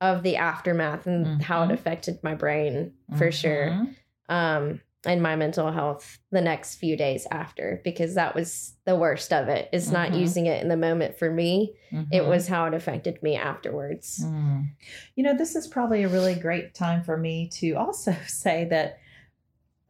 [0.00, 1.72] of the aftermath and how it Mhm.
[1.74, 3.68] affected my brain for sure.
[3.70, 3.94] Mhm.
[4.28, 9.32] Um and my mental health the next few days after because that was the worst
[9.32, 9.68] of it.
[9.72, 10.20] Is not Mhm.
[10.20, 11.74] using it in the moment for me.
[11.90, 12.28] It Mhm.
[12.28, 14.22] was how it affected me afterwards.
[14.24, 14.68] Mm.
[15.16, 18.98] You know, this is probably a really great time for me to also say that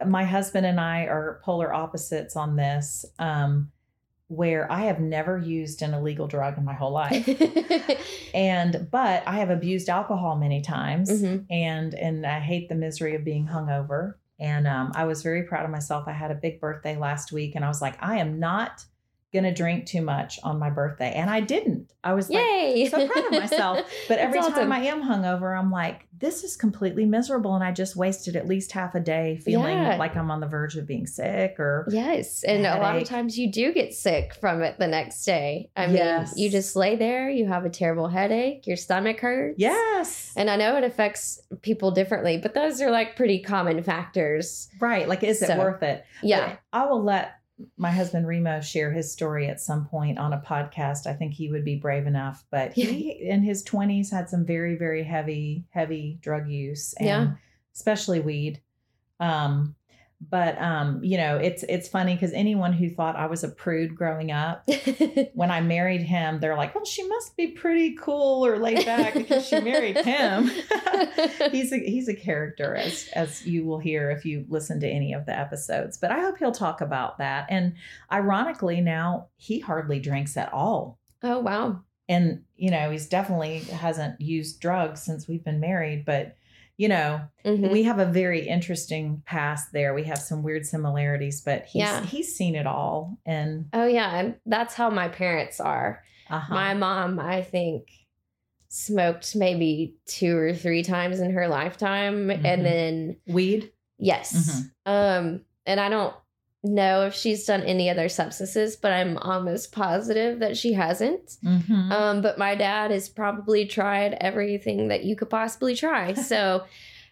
[0.05, 3.71] my husband and I are polar opposites on this, um,
[4.29, 7.27] where I have never used an illegal drug in my whole life.
[8.33, 11.45] and but I have abused alcohol many times Mhm.
[11.49, 14.15] and and I hate the misery of being hungover.
[14.41, 16.07] And um, I was very proud of myself.
[16.07, 18.83] I had a big birthday last week, and I was like, I am not
[19.33, 21.91] gonna drink too much on my birthday, and I didn't.
[22.03, 22.87] I was like, Yay!
[22.89, 23.79] so proud of myself.
[24.07, 24.71] But every That's time awesome.
[24.73, 28.71] I am hungover, I'm like, this is completely miserable, and I just wasted at least
[28.73, 29.95] half a day feeling Yeah.
[29.97, 33.37] like I'm on the verge of being sick or Yes, and a lot of times
[33.37, 35.69] you do get sick from it the next day.
[35.77, 36.35] I Yes.
[36.35, 39.55] mean, you just lay there, you have a terrible headache, your stomach hurts.
[39.59, 44.69] yes, And I know it affects people differently, but those are like pretty common factors.
[44.79, 45.07] right.
[45.07, 46.03] Like, is it worth it?
[46.21, 46.49] Yeah.
[46.49, 47.35] But I will let
[47.77, 51.07] my husband Remo share his story at some point on a podcast.
[51.07, 52.45] I think he would be brave enough.
[52.51, 57.31] But he, in his 20s, had some very, very heavy, heavy drug use, and Yeah.
[57.73, 58.61] especially weed.
[59.19, 59.75] Um,
[60.29, 63.95] but um, you know, it's it's funny because anyone who thought I was a prude
[63.95, 64.67] growing up,
[65.33, 69.15] when I married him, they're like, "Well, she must be pretty cool or laid back
[69.15, 70.43] because she married him."
[71.51, 75.13] he's a he's a character, as as you will hear if you listen to any
[75.13, 75.97] of the episodes.
[75.97, 77.47] But I hope he'll talk about that.
[77.49, 77.73] And
[78.11, 80.99] ironically, now he hardly drinks at all.
[81.23, 81.81] oh, wow.
[82.07, 86.05] And you know, he's definitely hasn't used drugs since we've been married.
[86.05, 86.35] But
[86.81, 87.71] you know, Mhm.
[87.71, 89.93] we have a very interesting past there.
[89.93, 92.03] We have some weird similarities, but he's Yeah.
[92.03, 93.19] he's seen it all.
[93.23, 96.01] And oh yeah, and that's how my parents are.
[96.27, 96.53] uh-huh.
[96.55, 97.89] My mom, I think,
[98.69, 102.45] smoked maybe two or three times in her lifetime, Mhm.
[102.45, 103.71] and then weed.
[103.99, 106.15] yes, um, and I don't
[106.63, 111.37] know if she's done any other substances, but I'm almost positive that she hasn't.
[111.43, 111.91] Mm-hmm.
[111.91, 116.13] Um, but my dad has probably tried everything that you could possibly try.
[116.31, 116.63] So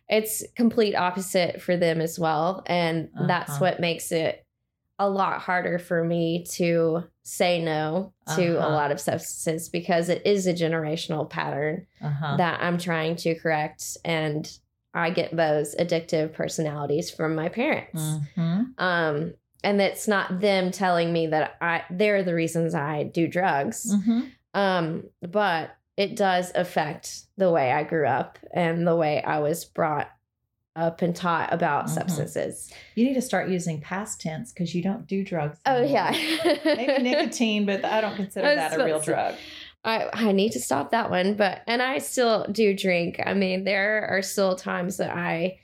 [0.07, 2.63] it's complete opposite for them as well.
[2.65, 3.59] And that's Uh-huh.
[3.59, 4.43] what makes it
[4.97, 8.69] a lot harder for me to say no to a Uh-huh.
[8.69, 12.37] lot of substances because it is a generational pattern uh-huh.
[12.37, 13.97] that I'm trying to correct.
[14.03, 14.51] And
[14.93, 18.01] I get those addictive personalities from my parents
[18.35, 23.27] hmm um and it's not them telling me that i they're the reasons i do
[23.27, 24.21] drugs hmm
[24.53, 29.63] um but it does affect the way i grew up and the way i was
[29.65, 30.09] brought
[30.75, 31.89] up and taught about Mhm.
[31.89, 35.59] substances You need to start using past tense because you don't do drugs.
[35.65, 36.11] oh yeah
[36.63, 39.35] Maybe nicotine, but I don't consider I that a real drug.
[39.83, 43.63] I, I need to stop that one but and i still do drink i mean
[43.63, 45.57] there are still times that i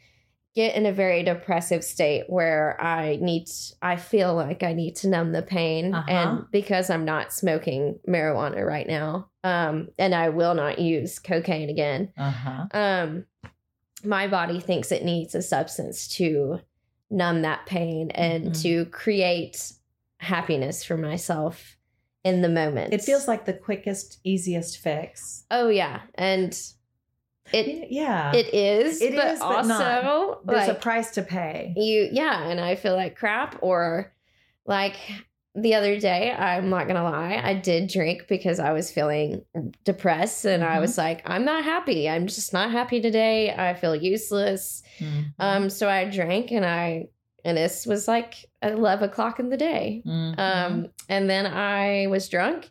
[0.55, 3.47] get in a very depressive state where i need
[3.81, 6.05] i feel like i need to numb the pain Uh-huh.
[6.09, 11.69] and because i'm not smoking marijuana right now um and i will not use cocaine
[11.69, 12.65] again Uh huh.
[12.71, 13.25] um
[14.03, 16.59] my body thinks it needs a substance to
[17.09, 18.61] numb that pain and Mhm.
[18.61, 19.73] to create
[20.17, 21.75] happiness for myself
[22.25, 25.45] in the moment It feels like the quickest, easiest fix.
[25.49, 26.51] Oh yeah, and
[27.53, 28.33] it yeah.
[28.33, 29.01] it is.
[29.01, 30.45] It but is, but also not.
[30.47, 31.73] There's like a price to pay.
[31.77, 33.59] you, yeah, and I feel like crap.
[33.61, 34.11] Or
[34.65, 34.95] like
[35.53, 39.43] the other day, I'm not gonna lie, I did drink because I was feeling
[39.85, 40.81] depressed, and I Mhm.
[40.81, 42.09] was like, I'm not happy.
[42.09, 43.51] I'm just not happy today.
[43.53, 44.81] I feel useless.
[44.99, 45.33] Mhm.
[45.39, 47.09] Um, so I drank, and I
[47.45, 50.01] and this was like eleven o'clock in the day.
[50.05, 50.37] Mhm.
[50.39, 52.69] Um, and then I was drunk.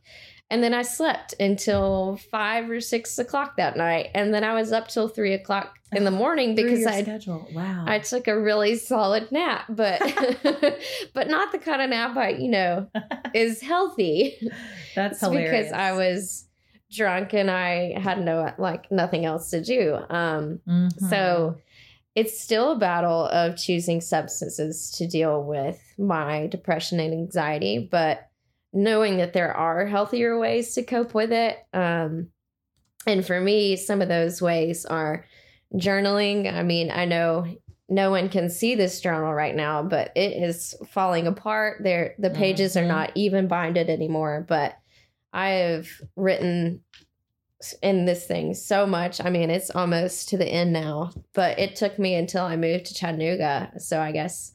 [0.51, 4.11] And then I slept until five or six o'clock that night.
[4.15, 7.49] And then I was up till three o'clock in the morning because I schedule.
[7.53, 7.85] Wow.
[7.89, 10.01] I took a really solid nap, but
[11.15, 12.89] but not the kind of nap I, you know,
[13.35, 14.37] is healthy.
[14.95, 15.51] That's hilarious.
[15.69, 16.47] because I was
[16.93, 19.95] drunk and I had no like nothing else to do.
[20.11, 21.09] Um Mhm.
[21.11, 21.57] so
[22.15, 28.29] it's still a battle of choosing substances to deal with my depression and anxiety, but
[28.73, 31.59] knowing that there are healthier ways to cope with it.
[31.73, 32.29] Um,
[33.07, 35.25] and for me, some of those ways are
[35.75, 36.53] journaling.
[36.53, 37.47] I mean, I know
[37.89, 41.83] no one can see this journal right now, but it is falling apart.
[41.83, 42.83] There, the pages Mhm.
[42.83, 44.45] are not even binded anymore.
[44.49, 44.77] But
[45.33, 46.81] I have written
[47.83, 49.21] in this thing so much.
[49.25, 52.87] I mean, it's almost to the end now, but it took me until I moved
[52.87, 53.73] to Chattanooga.
[53.79, 54.53] So I guess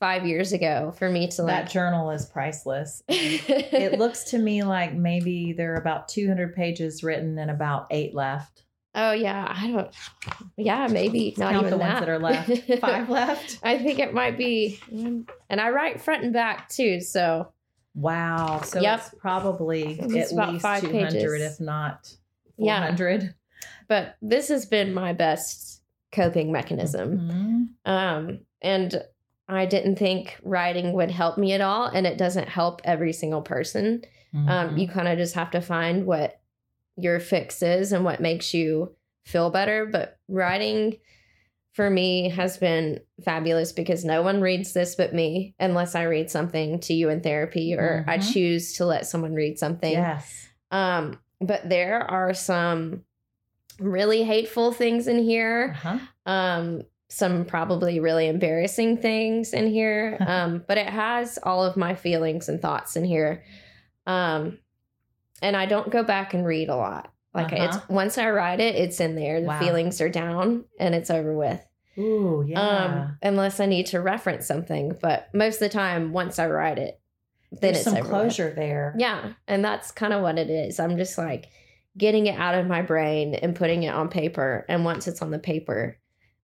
[0.00, 1.70] five years ago for me to that like.
[1.70, 3.02] journal is priceless.
[3.08, 8.14] it looks to me like maybe there are about 200 pages written and about eight
[8.14, 8.64] left.
[8.94, 9.90] Oh yeah, I don't.
[10.56, 12.50] Yeah, maybe not Count even the ones that are left.
[12.80, 13.58] Five left.
[13.62, 17.00] I think it might be, and I write front and back too.
[17.00, 17.52] So
[17.94, 18.62] Wow.
[18.64, 18.98] So Yep.
[18.98, 21.42] it's probably It's at least five 200, pages.
[21.42, 22.12] if not
[22.58, 22.80] Yeah.
[22.80, 23.34] 400.
[23.88, 27.18] but this has been my best coping mechanism.
[27.86, 27.90] Mhm.
[27.90, 29.02] Um, and
[29.48, 33.40] I didn't think writing would help me at all, and it doesn't help every single
[33.42, 34.02] person.
[34.34, 34.78] Um, Mhm.
[34.80, 36.38] you kind of just have to find what
[36.96, 38.94] your fix is and what makes you
[39.24, 39.86] feel better.
[39.86, 40.98] But writing
[41.72, 46.30] for me has been fabulous because no one reads this but me unless I read
[46.30, 48.32] something to you in therapy or I Mhm.
[48.32, 49.92] choose to let someone read something.
[49.92, 50.48] yes.
[50.70, 53.04] Um, but there are some
[53.78, 55.76] really hateful things in here.
[55.84, 55.98] Uh-huh.
[56.26, 60.18] Um, some probably really embarrassing things in here.
[60.26, 63.42] Um, but it has all of my feelings and thoughts in here.
[64.06, 64.58] Um,
[65.40, 67.12] and I don't go back and read a lot.
[67.32, 67.64] Like Uh-huh.
[67.64, 69.40] it's once I write it, it's in there.
[69.40, 69.58] The Wow.
[69.60, 71.64] feelings are down and it's over with.
[71.96, 72.60] Ooh, yeah.
[72.60, 74.96] Um, unless I need to reference something.
[75.00, 77.00] But most of the time, once I write it,
[77.50, 78.04] then There's it's some with.
[78.08, 78.94] closure there.
[78.98, 79.32] Yeah.
[79.46, 80.78] And that's kind of what it is.
[80.80, 81.46] I'm just like
[81.96, 84.64] getting it out of my brain and putting it on paper.
[84.68, 85.98] And once it's on the paper,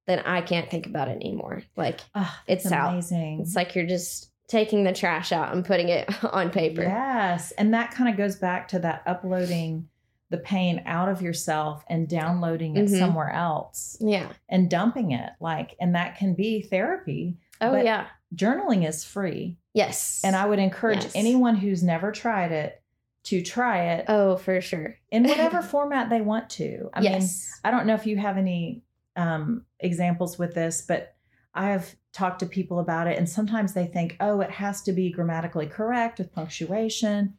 [0.06, 1.62] then I can't think about it anymore.
[1.76, 2.92] Like Oh, It's it's out.
[2.92, 3.40] amazing.
[3.42, 6.82] it's like you're just taking the trash out and putting it on paper.
[6.82, 7.52] Yes.
[7.52, 9.88] And that kind of goes back to that uploading
[10.30, 12.98] the pain out of yourself and downloading it Mhm.
[12.98, 14.28] somewhere else Yeah.
[14.48, 15.30] and dumping it.
[15.40, 17.36] Like, and that can be therapy.
[17.60, 18.06] Oh, But- yeah.
[18.34, 19.56] Journaling is free.
[19.72, 20.20] Yes.
[20.24, 21.12] And I would encourage Yes.
[21.14, 22.80] anyone who's never tried it
[23.24, 24.96] to try it Oh, for sure.
[25.10, 26.90] in whatever format they want to.
[26.92, 27.60] I mean, yes.
[27.64, 28.82] I don't know if you have any
[29.16, 31.14] um, examples with this, but
[31.54, 34.92] I have talked to people about it, and sometimes they think, oh, it has to
[34.92, 37.34] be grammatically correct with punctuation.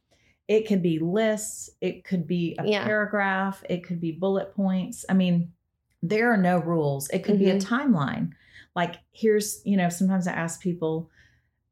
[0.48, 2.84] It could be lists, it could be a Yeah.
[2.86, 5.04] paragraph, it could be bullet points.
[5.10, 5.52] I mean,
[6.02, 7.10] there are no rules.
[7.10, 8.32] It could be a timeline.
[8.76, 11.10] Like, here's, you know, sometimes I ask people,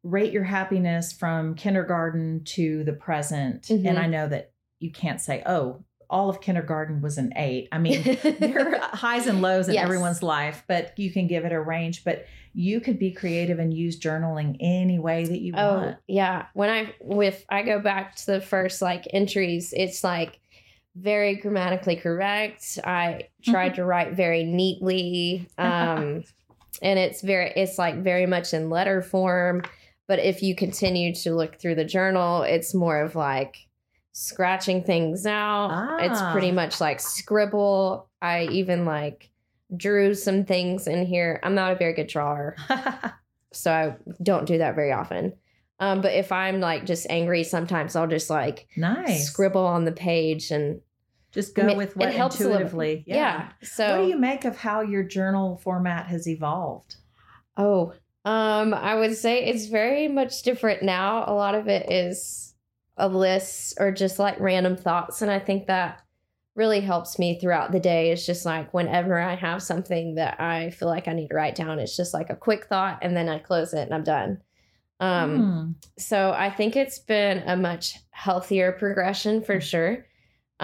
[0.04, 3.64] rate your happiness from kindergarten to the present.
[3.64, 3.88] Mhm.
[3.88, 7.68] And I know that you can't say, oh, all of kindergarten was an eight.
[7.72, 8.04] I mean,
[8.40, 9.84] there are highs and lows in Yes.
[9.86, 12.04] everyone's life, but you can give it a range.
[12.04, 15.98] But you could be creative and use journaling any way that you Oh want.
[16.08, 16.46] yeah.
[16.54, 20.40] When I with I go back to the first like entries, it's like
[20.96, 22.78] very grammatically correct.
[22.84, 25.48] I tried to write very neatly.
[25.58, 26.24] Um
[26.82, 29.62] and it's very it's like very much in letter form.
[30.08, 33.56] But if you continue to look through the journal, it's more of like
[34.12, 36.00] scratching things out.
[36.02, 36.32] It's Ah.
[36.32, 38.10] pretty much like scribble.
[38.22, 39.30] I even like
[39.76, 41.40] drew some things in here.
[41.42, 42.56] I'm not a very good drawer
[43.54, 45.34] so I don't do that very often.
[45.80, 49.26] Um, but if I'm like just angry, sometimes I'll just like nice.
[49.28, 50.82] scribble on the page and
[51.34, 53.04] Just go I mean, with it what helps intuitively.
[53.08, 53.50] yeah.
[53.64, 56.98] So what do you make of how your journal format has evolved?
[57.58, 57.94] oh,
[58.26, 61.26] um, I would say it's very much different now.
[61.28, 62.54] A lot of it is
[62.98, 66.00] a list or just like random thoughts, and I think that
[66.56, 68.12] really helps me throughout the day.
[68.12, 71.56] It's just like whenever I have something that I feel like I need to write
[71.56, 74.40] down, it's just like a quick thought, and then I close it and I'm done.
[75.00, 75.72] Um, Hmm.
[75.98, 80.06] So I think it's been a much healthier progression for sure.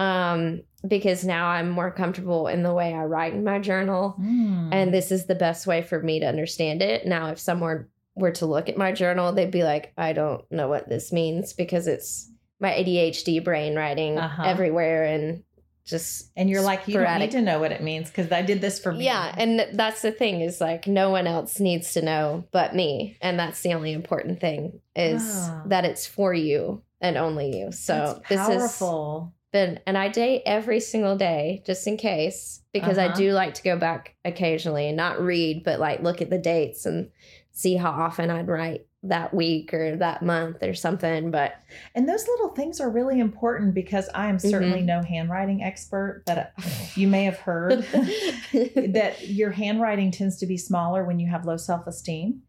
[0.00, 4.10] Um, because now I'm more comfortable in the way I write in my journal.
[4.12, 4.70] Hmm.
[4.72, 7.06] And this is the best way for me to understand it.
[7.06, 10.68] Now, if someone were to look at my journal, they'd be like, I don't know
[10.68, 14.42] what this means because it's my ADHD brain writing Uh-huh.
[14.44, 15.42] everywhere and
[15.84, 18.60] just and you're like, you don't need to know what it means because I did
[18.60, 19.04] this for me.
[19.06, 23.16] yeah, and that's the thing is like no one else needs to know but me,
[23.20, 25.62] and that's the only important thing is Ah.
[25.66, 27.72] that it's for you and only you.
[27.72, 29.34] So That's this powerful.
[29.52, 33.16] Been, and I date every single day just in case because I Uh-huh.
[33.16, 36.86] do like to go back occasionally and not read, but like look at the dates
[36.86, 37.10] and
[37.52, 41.30] see how often I'd write that week or that month or something.
[41.30, 41.54] But
[41.94, 44.48] And those little things are really important because I am Mm-hmm.
[44.50, 46.52] certainly no handwriting expert, but
[46.94, 47.80] you may have heard
[48.52, 52.42] that your handwriting tends to be smaller when you have low self esteem.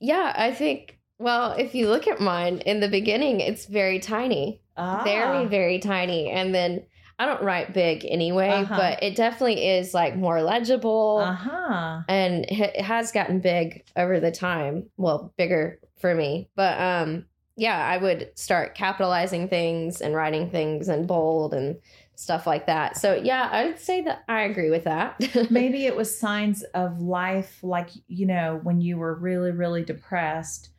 [0.00, 0.98] yeah, I think.
[1.22, 4.60] Well, if you look at mine in the beginning, it's very tiny.
[4.76, 5.02] Ah.
[5.04, 6.82] very very tiny and then
[7.18, 8.74] i don't write big anyway Uh-huh.
[8.74, 12.00] but it definitely is like more legible Uh huh.
[12.08, 17.76] and it has gotten big over the time well bigger for me but um yeah
[17.86, 21.76] i would start capitalizing things and writing things in bold and
[22.14, 25.20] stuff like that so yeah i would say that i agree with that
[25.50, 30.70] Maybe it was signs of life, like, you know, when you were really, really depressed,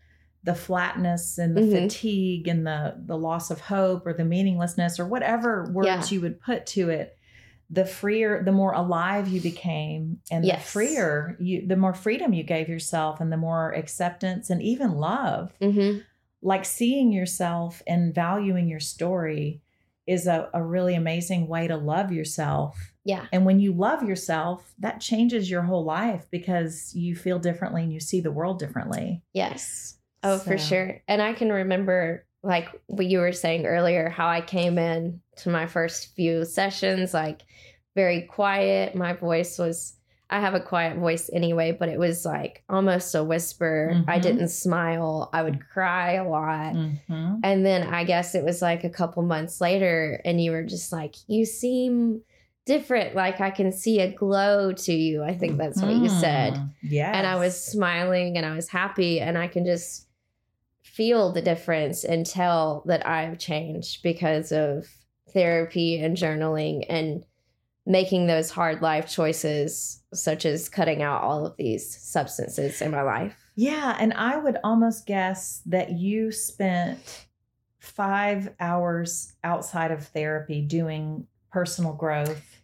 [0.43, 1.83] the flatness and the Mhm.
[1.83, 6.15] fatigue and the, the loss of hope or the meaninglessness or whatever words Yeah.
[6.15, 7.17] you would put to it.
[7.69, 12.43] The freer, the more alive you became, and the freer you, the more freedom you
[12.43, 15.53] gave yourself, and the more acceptance and even love.
[15.61, 15.99] hmm
[16.45, 19.61] like seeing yourself and valuing your story
[20.05, 22.91] is a, a really amazing way to love yourself.
[23.05, 27.81] yeah And when you love yourself, that changes your whole life because you feel differently
[27.83, 29.23] and you see the world differently.
[29.31, 29.99] Yes.
[30.23, 31.01] Oh, for sure.
[31.07, 35.49] And I can remember, like what you were saying earlier, how I came in to
[35.49, 37.41] my first few sessions, like
[37.95, 38.95] very quiet.
[38.95, 39.93] My voice was,
[40.29, 44.03] I have a quiet voice anyway, but it was like almost a whisper.
[44.07, 44.21] I Mhm.
[44.21, 45.29] didn't smile.
[45.31, 46.73] I would cry a lot.
[46.73, 47.35] Mm-hmm.
[47.43, 50.91] And then I guess it was like a couple months later, and you were just
[50.91, 52.21] like, you seem
[52.65, 53.13] different.
[53.15, 55.21] Like I can see a glow to you.
[55.23, 57.11] I think that's what you said Yeah.
[57.13, 60.07] and I was smiling and I was happy and I can just
[60.93, 64.87] feel the difference and tell that I've changed because of
[65.33, 67.25] therapy and journaling and
[67.85, 73.01] making those hard life choices such as cutting out all of these substances in my
[73.01, 73.35] life.
[73.55, 73.97] Yeah.
[73.99, 77.25] And I would almost guess that you spent
[77.79, 82.61] five hours outside of therapy doing personal growth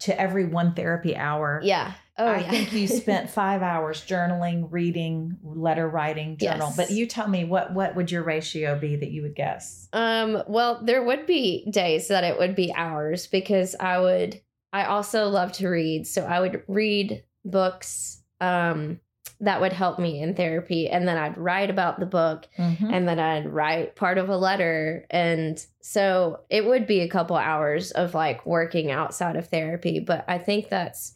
[0.00, 1.60] to every one therapy hour.
[1.62, 1.92] Yeah.
[2.20, 2.50] Oh, I yeah.
[2.50, 6.68] think you spent five hours journaling, reading, letter writing, journal.
[6.68, 6.76] Yes.
[6.76, 9.88] But you tell me what what would your ratio be that you would guess?
[9.92, 14.40] Um, well, there would be days that it would be hours because I would
[14.72, 16.06] I also love to read.
[16.06, 19.00] So I would read books um
[19.42, 22.92] that would help me in therapy and then I'd write about the book Mhm.
[22.92, 27.36] and then I'd write part of a letter and so it would be a couple
[27.36, 31.14] hours of like working outside of therapy, but I think that's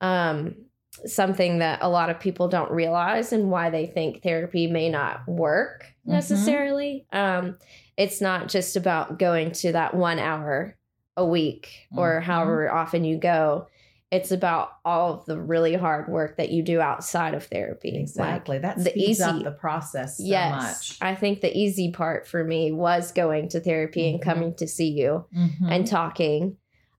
[0.00, 0.54] um,
[1.06, 5.26] something that a lot of people don't realize and why they think therapy may not
[5.28, 6.12] work Mhm.
[6.12, 7.06] necessarily.
[7.12, 7.58] Um,
[7.96, 10.76] it's not just about going to that one hour
[11.16, 12.24] a week or Mhm.
[12.24, 13.66] however often you go.
[14.10, 17.92] It's about all of the really hard work that you do outside of therapy.
[17.92, 18.58] Like, Exactly.
[18.58, 20.98] that the speeds up easy- the process so yes, much.
[21.00, 24.24] I think the easy part for me was going to therapy and Mhm.
[24.24, 25.26] coming to see you
[25.68, 26.56] and talking.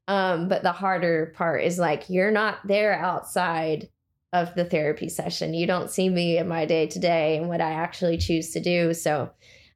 [0.08, 3.90] Um, but the harder part is like you're not there outside
[4.34, 5.54] of the therapy session.
[5.54, 8.60] You don't see me in my day to day and what I actually choose to
[8.60, 8.94] do.
[8.94, 9.32] So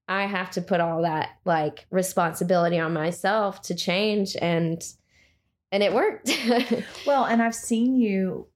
[0.07, 4.81] I have to put all that like responsibility on myself to change and
[5.71, 6.29] and it worked.
[7.07, 8.47] well, and I've seen you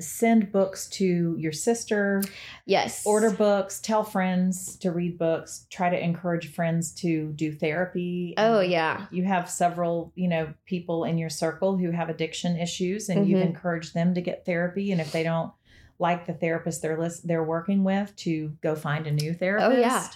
[0.00, 2.20] send books to your sister,
[2.66, 3.04] yes.
[3.06, 8.34] order books, tell friends to read books, try to encourage friends to do therapy.
[8.36, 9.06] Oh yeah.
[9.12, 13.40] You have several, you know, people in your circle who have addiction issues and you've
[13.40, 13.46] Mhm.
[13.50, 15.52] encouraged them to get therapy and if they don't
[16.00, 19.76] like the therapist they're list- they're working with to go find a new therapist.
[19.76, 20.08] Oh, yeah.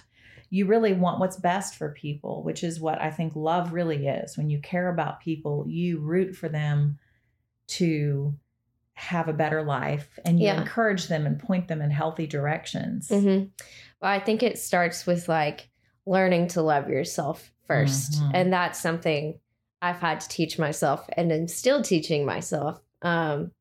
[0.50, 4.36] You really want what's best for people, which is what I think love really is.
[4.36, 6.98] When you care about people, you root for them
[7.68, 8.34] to
[8.98, 10.60] have a better life and you Yeah.
[10.60, 13.08] encourage them and point them in healthy directions.
[13.08, 13.44] hmm
[14.00, 15.70] Well, I think it starts with like
[16.06, 18.30] learning to love yourself 1st Mhm.
[18.34, 19.38] And that's something
[19.80, 22.80] I've had to teach myself and I'm still teaching myself.
[23.02, 23.52] Um,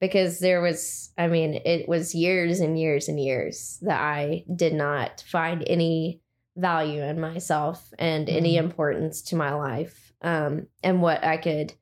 [0.00, 4.72] because there was, I mean, it was years and years and years that I did
[4.72, 6.20] not find any
[6.56, 8.64] value in myself and any Mhm.
[8.64, 11.74] importance to my life um, and what I could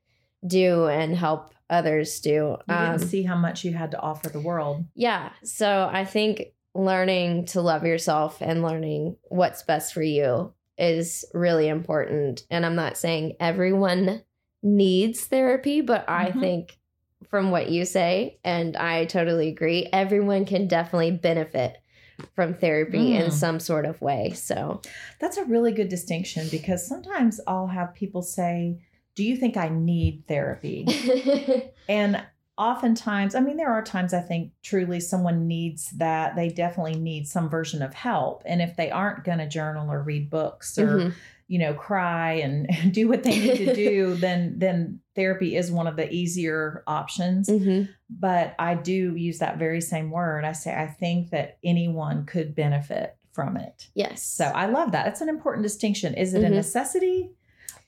[0.45, 2.57] do and help others do.
[2.67, 4.85] You Um, didn't see how much you had to offer the world.
[4.95, 5.29] yeah.
[5.43, 11.67] So I think learning to love yourself and learning what's best for you is really
[11.67, 12.45] important.
[12.51, 14.21] And I'm not saying everyone
[14.61, 16.39] needs therapy, but I Mhm.
[16.39, 16.77] think
[17.29, 21.77] from what you say, and I totally agree, everyone can definitely benefit
[22.33, 23.31] from therapy in Mm.
[23.33, 24.31] some sort of way.
[24.31, 24.81] So,
[25.19, 28.77] That's a really good distinction because sometimes I'll have people say,
[29.17, 30.85] Do you think I need therapy?
[31.89, 32.21] And
[32.57, 36.35] oftentimes, I mean, there are times I think truly someone needs that.
[36.35, 38.43] They definitely need some version of help.
[38.45, 41.13] And if they aren't going to journal or read books or, Mhm.
[41.47, 45.87] you know, cry and do what they need to do, then then therapy is one
[45.87, 47.47] of the easier options.
[47.47, 47.87] Mhm.
[48.09, 50.43] But I do use that very same word.
[50.43, 53.87] I say I think that anyone could benefit from it.
[53.93, 54.23] yes.
[54.23, 55.07] So I love that.
[55.07, 56.15] It's an important distinction.
[56.15, 56.53] Is it a Mhm.
[56.55, 57.29] necessity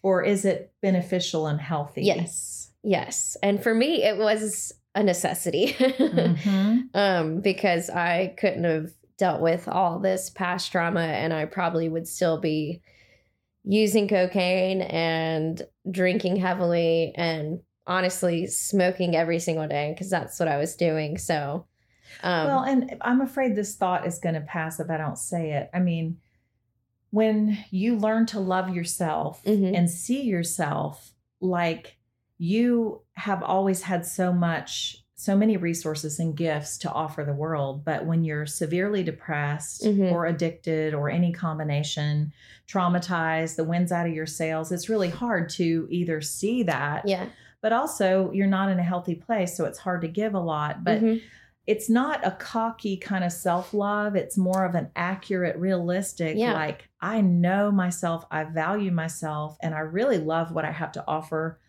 [0.01, 2.03] or is it beneficial and healthy?
[2.03, 2.71] yes.
[2.81, 3.35] Yes.
[3.43, 5.73] And for me, it was a necessity.
[5.73, 6.89] Mhm.
[6.93, 12.07] um, because I couldn't have dealt with all this past trauma, and I probably would
[12.07, 12.81] still be
[13.65, 20.57] using cocaine and drinking heavily, and honestly smoking every single day because that's what I
[20.57, 21.17] was doing.
[21.17, 21.65] So,
[22.23, 25.51] um, well, and I'm afraid this thought is going to pass if I don't say
[25.51, 25.69] it.
[25.73, 26.17] I mean,
[27.11, 29.75] when you learn to love yourself Mhm.
[29.75, 31.97] and see yourself like
[32.37, 37.83] you have always had so much, so many resources and gifts to offer the world.
[37.83, 40.11] But when you're severely depressed Mhm.
[40.11, 42.31] or addicted or any combination,
[42.67, 47.25] traumatized, the wind's out of your sails, it's really hard to either see that, yeah,
[47.61, 49.57] but also you're not in a healthy place.
[49.57, 50.83] So it's hard to give a lot.
[50.85, 51.21] But Mhm.
[51.69, 54.15] It's not a cocky kind of self love.
[54.15, 56.53] It's more of an accurate, realistic, Yeah.
[56.53, 61.03] like, I know myself, I value myself, and I really love what I have to
[61.07, 61.59] offer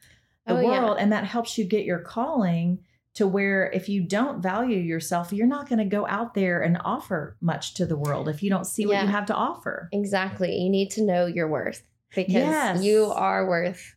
[0.47, 0.67] the Oh, yeah.
[0.67, 0.97] world.
[0.99, 2.79] And that helps you get your calling
[3.15, 6.79] to where if you don't value yourself, you're not going to go out there and
[6.85, 9.89] offer much to the world if you don't see what you have to offer.
[9.93, 10.55] exactly.
[10.57, 11.83] You need to know your worth
[12.15, 12.83] because Yes.
[12.83, 13.95] you are worth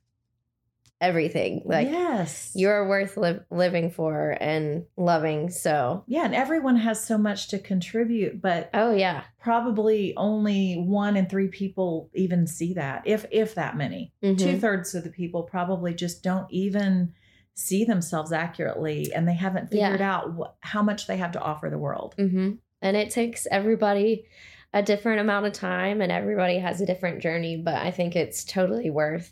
[1.02, 1.62] everything.
[1.66, 2.52] Like, yes.
[2.56, 5.50] you're worth li- living for and loving.
[5.50, 9.24] So, yeah, and everyone has so much to contribute, but oh, yeah.
[9.41, 14.38] probably only one in three people even see that if if that many Mhm.
[14.38, 17.14] two-thirds of the people probably just don't even
[17.56, 20.12] see themselves accurately and they haven't figured Yeah.
[20.16, 24.26] out wh- how much they have to offer the world hmm And it takes everybody
[24.74, 27.58] a different amount of time, and everybody has a different journey.
[27.58, 29.32] But I think it's totally worth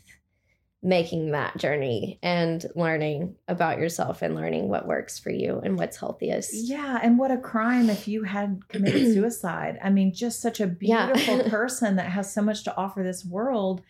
[0.82, 5.96] making that journey and learning about yourself and learning what works for you and what's
[5.98, 6.52] healthiest.
[6.54, 10.76] yeah and what a crime if you had committed suicide i mean just such a
[10.80, 11.12] Yeah.
[11.12, 13.82] beautiful person that has so much to offer this world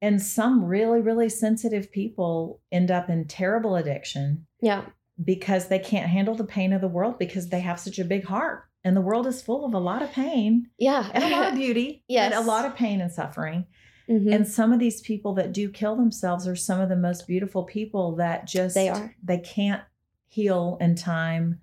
[0.00, 4.82] and some really really sensitive people end up in terrible addiction Yeah.
[5.22, 8.24] because they can't handle the pain of the world because they have such a big
[8.24, 8.64] heart.
[8.82, 11.06] And the world is full of a lot of pain Yeah.
[11.12, 12.32] and a lot of beauty, Yes.
[12.32, 13.66] and a lot of pain and suffering.
[14.10, 14.34] Mhm.
[14.34, 17.62] And some of these people that do kill themselves are some of the most beautiful
[17.62, 19.14] people that just They are.
[19.22, 19.82] they can't
[20.28, 21.60] heal in time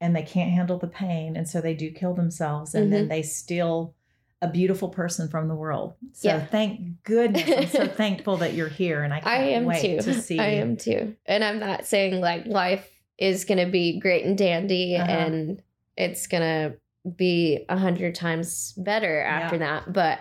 [0.00, 3.08] and they can't handle the pain and so they do kill themselves and then Mhm.
[3.08, 3.94] they steal
[4.40, 6.44] a beautiful person from the world so Yeah.
[6.46, 10.12] thank goodness i'm so thankful that you're here and i can't I am wait too.
[10.12, 11.16] to see I am too.
[11.26, 15.10] And I'm not saying like life is going to be great and dandy Uh-huh.
[15.10, 15.62] and
[15.96, 16.76] it's going to
[17.16, 19.80] be a hundred times better after Yeah.
[19.80, 19.92] that.
[19.92, 20.20] But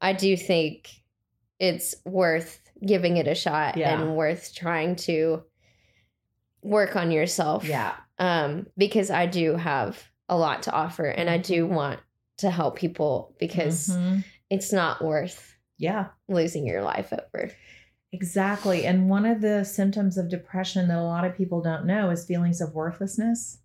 [0.00, 0.90] I do think
[1.58, 3.98] it's worth giving it a shot Yeah.
[4.00, 5.42] and worth trying to
[6.62, 7.64] work on yourself.
[7.64, 11.52] yeah Um, because I do have a lot to offer and I Mm-hmm.
[11.54, 12.00] do want
[12.38, 14.24] to help people because Mhm.
[14.50, 17.50] it's not worth yeah losing your life over.
[18.12, 18.86] Exactly.
[18.86, 22.24] And one of the symptoms of depression that a lot of people don't know is
[22.24, 23.58] feelings of worthlessness.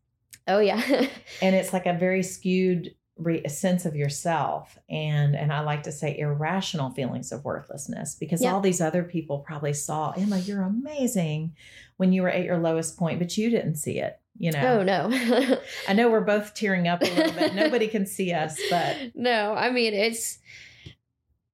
[0.47, 0.81] Oh yeah.
[1.41, 5.91] And it's like a very skewed re- sense of yourself and and I like to
[5.91, 8.53] say irrational feelings of worthlessness because Yeah.
[8.53, 11.55] all these other people probably saw, "Emma, you're amazing"
[11.97, 14.79] when you were at your lowest point, but you didn't see it, you know.
[14.79, 15.09] Oh no.
[15.87, 17.53] I know we're both tearing up a little bit.
[17.53, 20.39] Nobody can see us, but no, I mean it's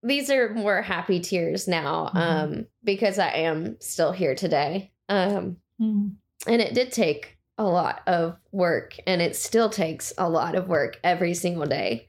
[0.04, 2.18] these are more happy tears now Mhm.
[2.20, 4.92] um because I am still here today.
[5.10, 10.56] Um and it did take a lot of work and it still takes a lot
[10.56, 12.08] of work every single day.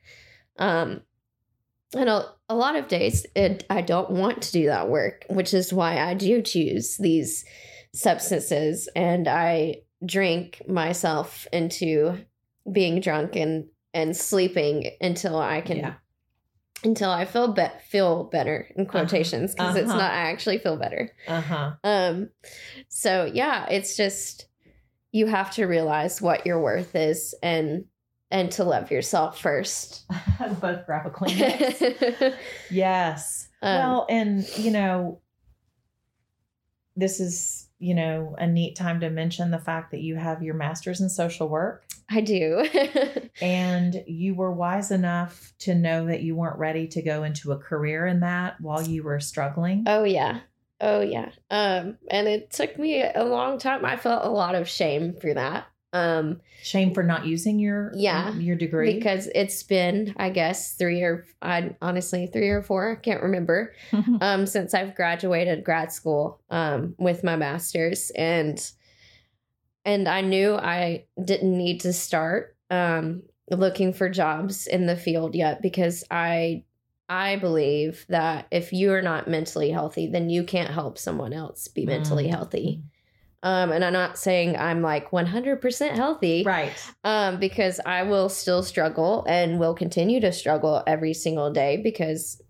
[0.59, 1.03] Um
[1.95, 5.55] and a, a lot of days it, I don't want to do that work, which
[5.55, 7.47] is why I do choose these
[7.95, 12.19] substances and I drink myself into
[12.71, 15.95] being drunk and and sleeping until I can Yeah.
[16.85, 19.99] until I feel be- feel better in quotations because it's Uh-huh.
[19.99, 21.11] not I actually feel better.
[21.27, 21.73] uh-huh.
[21.83, 22.29] Um
[22.89, 24.47] so yeah, it's just
[25.13, 27.85] you have to realize what your worth is and
[28.31, 30.05] and to love yourself first.
[30.61, 32.35] both grab a Kleenex.
[32.71, 33.49] Yes.
[33.63, 35.21] Um, well, and you know,
[36.95, 40.55] this is, you know, a neat time to mention the fact that you have your
[40.55, 42.67] master's in social work I do.
[43.43, 47.59] and you were wise enough to know that you weren't ready to go into a
[47.59, 49.85] career in that while you were struggling.
[49.87, 50.41] oh yeah.
[50.81, 51.31] Oh yeah.
[51.51, 53.85] Um and it took me a long time.
[53.85, 55.67] I felt a lot of shame for that.
[55.93, 58.95] Um Shame for not using your Yeah, your degree.
[58.95, 63.73] because it's been I guess 3 or I honestly 3 or 4, I can't remember.
[64.21, 68.61] um, since I've graduated grad school um, with my master's, and
[69.85, 75.35] and I knew I didn't need to start um, looking for jobs in the field
[75.35, 76.65] yet because I
[77.09, 81.67] I believe that if you are not mentally healthy, then you can't help someone else
[81.69, 82.31] be mentally Mm.
[82.31, 82.83] healthy.
[83.43, 86.73] Um, and I'm not saying I'm like 100% healthy, right.
[87.05, 92.43] um, because I will still struggle and will continue to struggle every single day because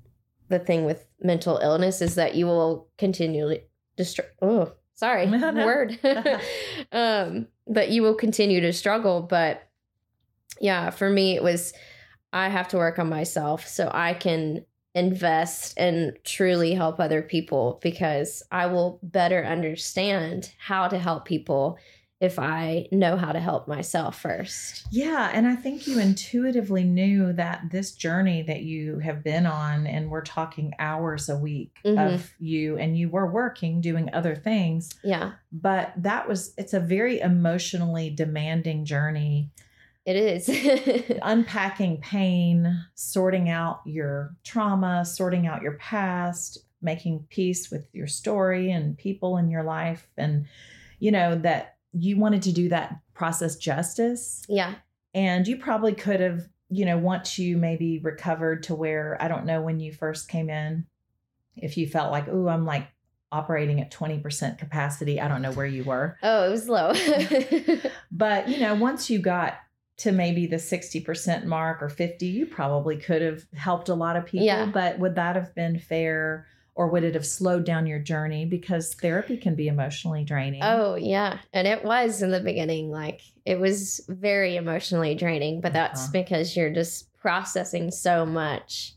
[0.48, 3.64] the thing with mental illness is that you will continually
[3.98, 4.24] destroy.
[4.40, 5.66] Oh, sorry, No, no.
[5.66, 5.98] word.
[6.92, 9.20] um, but you will continue to struggle.
[9.20, 9.68] But
[10.58, 11.74] yeah, for me, it was
[12.32, 14.64] I have to work on myself so I can
[14.94, 21.78] invest and truly help other people because I will better understand how to help people
[22.20, 24.88] if I know how to help myself first.
[24.90, 29.86] Yeah, and I think you intuitively knew that this journey that you have been on,
[29.86, 32.14] and we're talking hours a week Mhm.
[32.14, 36.80] of you, and you were working, doing other things, Yeah, but that was, it's a
[36.80, 39.50] very emotionally demanding journey.
[40.08, 40.48] It is.
[41.22, 48.70] Unpacking pain, sorting out your trauma, sorting out your past, making peace with your story
[48.70, 50.08] and people in your life.
[50.16, 50.46] And,
[50.98, 54.46] you know, that you wanted to do that process justice.
[54.48, 54.76] yeah.
[55.14, 59.44] And you probably could have, you know, once you maybe recovered to where I don't
[59.44, 60.86] know when you first came in,
[61.54, 62.88] if you felt like, oh, I'm like
[63.30, 65.20] operating at 20% capacity.
[65.20, 66.16] I don't know where you were.
[66.22, 66.94] Oh, it was low.
[68.10, 69.58] But, you know, once you got
[69.98, 74.26] to maybe the 60% mark or 50, you probably could have helped a lot of
[74.26, 74.46] people.
[74.46, 74.66] Yeah.
[74.66, 76.46] But would that have been fair
[76.76, 78.44] or would it have slowed down your journey?
[78.46, 80.60] Because therapy can be emotionally draining.
[80.62, 81.38] oh, yeah.
[81.52, 82.90] And it was in the beginning.
[82.92, 86.12] Like, it was very emotionally draining, but that's Uh-huh.
[86.12, 88.94] because you're just processing so much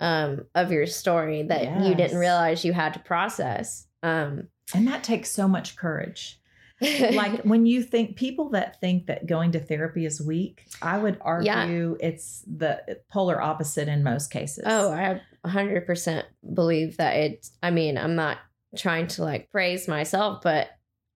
[0.00, 3.86] um, of your story that you didn't realize you had to process.
[4.02, 6.39] Um, And that takes so much courage.
[6.80, 11.18] Like when you think people that think that going to therapy is weak, I would
[11.20, 14.64] argue it's the polar opposite in most cases.
[14.66, 16.24] Oh, I 100%
[16.54, 17.48] believe that it.
[17.62, 18.38] I mean, I'm not
[18.76, 20.68] trying to like praise myself, but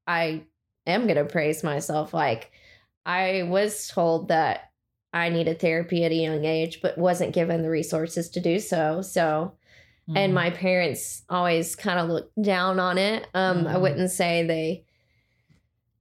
[0.07, 0.45] I
[0.87, 2.12] am going to praise myself.
[2.12, 2.51] Like,
[3.07, 4.71] I was told that
[5.12, 9.01] I needed therapy at a young age, but wasn't given the resources to do so.
[9.03, 9.53] So,
[10.15, 10.35] and Mhm.
[10.35, 13.27] my parents always kind of looked down on it.
[13.33, 13.81] Um, I Mhm.
[13.81, 14.85] wouldn't say they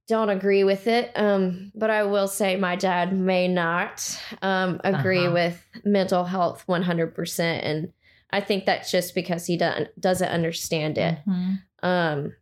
[0.06, 1.12] don't agree with it.
[1.16, 5.34] Um, but I will say my dad may not um, agree Uh-huh.
[5.34, 7.64] with mental health 100%.
[7.64, 7.92] And
[8.30, 11.18] I think that's just because he doesn't, doesn't understand it.
[11.26, 11.58] Mhm.
[11.82, 12.34] Um,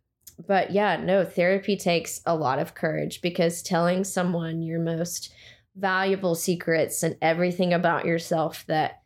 [0.47, 5.31] but yeah, no, therapy takes a lot of courage because telling someone your most
[5.75, 9.01] valuable secrets and everything about yourself that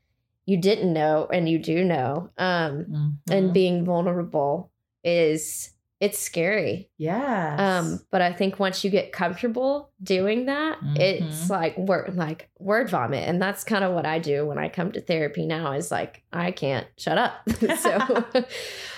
[0.45, 3.13] you didn't know and you do know, um, Mhm.
[3.29, 4.71] and being vulnerable
[5.03, 6.91] is it's scary.
[6.99, 7.79] Yeah.
[7.79, 11.49] Um, but I think once you get comfortable doing that, it's Mhm.
[11.49, 13.27] like word like word vomit.
[13.27, 16.23] And that's kind of what I do when I come to therapy now is like
[16.31, 17.33] I can't shut up.
[17.79, 18.25] so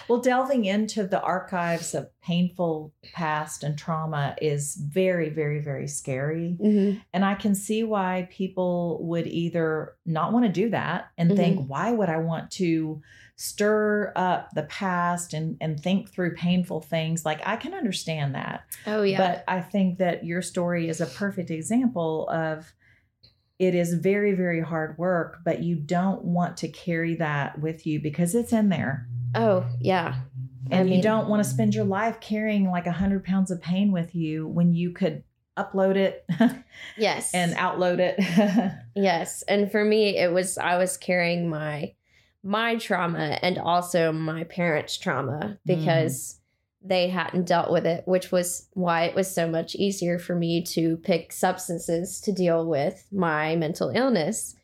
[0.10, 6.58] Well, delving into the archives of painful past and trauma is very, very, very scary.
[6.60, 7.00] Mhm.
[7.14, 11.38] And I can see why people would either not want to do that and Mm-hmm.
[11.38, 13.02] think, why would I want to
[13.42, 17.24] stir up the past and, and think through painful things?
[17.24, 18.66] Like, I can understand that.
[18.86, 19.18] Oh yeah.
[19.18, 22.74] But I think that your story is a perfect example of
[23.58, 28.02] it is very, very hard work, but you don't want to carry that with you
[28.02, 29.08] because it's in there.
[29.36, 30.16] oh yeah.
[30.72, 33.62] I And you don't want to spend your life carrying like a hundred pounds of
[33.62, 35.24] pain with you when you could
[35.58, 36.26] upload it
[36.98, 37.34] Yes.
[37.34, 38.74] and outload it.
[38.96, 39.44] yes.
[39.44, 41.94] And for me it was I was carrying my
[42.44, 46.40] my trauma and also my parents' trauma because
[46.82, 50.64] they hadn't dealt with it, which was why it was so much easier for me
[50.64, 54.56] to pick substances to deal with my mental illness.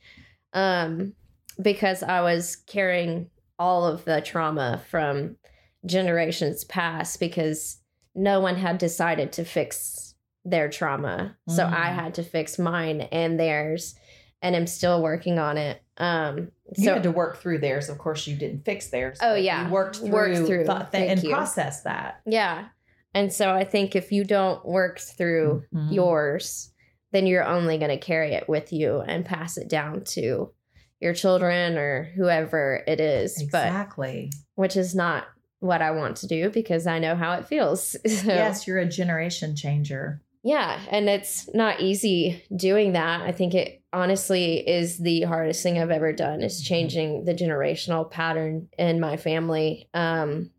[0.54, 1.14] Um
[1.62, 5.38] because I was carrying all of the trauma from
[5.86, 7.78] generations past because
[8.14, 11.38] no one had decided to fix their trauma.
[11.48, 11.96] So I Mm.
[11.96, 13.96] had to fix mine and theirs
[14.42, 15.82] and I'm still working on it.
[15.98, 17.90] Um you so had to work through theirs.
[17.90, 19.18] Of course, you didn't fix theirs.
[19.22, 19.66] Oh, yeah.
[19.68, 20.66] you worked through, Worked through.
[20.66, 21.30] Thank and you.
[21.30, 22.22] processed that.
[22.26, 22.66] yeah.
[23.14, 25.94] And so I think if you don't work through Mhm.
[25.94, 26.74] yours,
[27.14, 30.52] then you're only going to carry it with you and pass it down to
[31.00, 33.40] your children or whoever it is.
[33.42, 34.32] exactly.
[34.34, 35.26] But which is not
[35.60, 37.96] what I want to do because I know how it feels.
[38.06, 40.22] So, Yes, you're a generation changer.
[40.46, 43.22] Yeah, and it's not easy doing that.
[43.22, 48.10] I think it honestly is the hardest thing I've ever done is changing the generational
[48.12, 49.90] pattern in my family.
[49.96, 50.52] Um,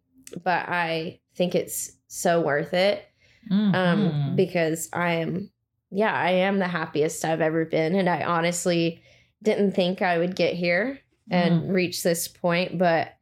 [0.42, 3.06] but I think it's so worth it
[3.52, 4.34] um, Mhm.
[4.34, 5.52] because I am,
[5.92, 9.02] yeah, I am the happiest I've ever been, and I honestly
[9.40, 10.98] didn't think I would get here
[11.30, 13.14] and reach this point, but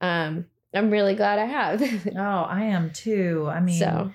[0.00, 1.82] um, I'm really glad I have.
[2.16, 3.48] oh, I am too.
[3.50, 4.12] I mean, so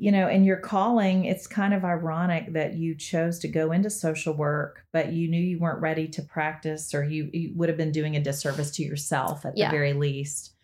[0.00, 3.90] you know, in your calling, it's kind of ironic that you chose to go into
[3.90, 7.76] social work, but you knew you weren't ready to practice, or you, you would have
[7.76, 9.68] been doing a disservice to yourself at Yeah.
[9.68, 10.54] the very least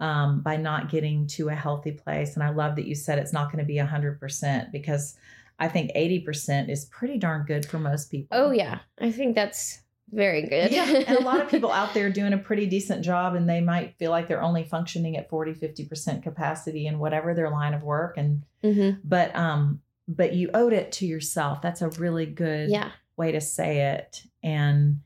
[0.00, 2.34] um, by not getting to a healthy place.
[2.34, 5.16] And I love that you said it's not going to be 100% because
[5.58, 8.36] I think 80% is pretty darn good for most people.
[8.38, 9.80] oh yeah, I think that's
[10.10, 10.70] very good.
[10.70, 11.02] yeah.
[11.06, 13.96] And a lot of people out there doing a pretty decent job, and they might
[13.98, 18.16] feel like they're only functioning at 40, 50% capacity in whatever their line of work.
[18.16, 19.00] And Mhm.
[19.04, 22.90] but um but you owed it to yourself that's a really good Yeah.
[23.16, 25.00] way to say it and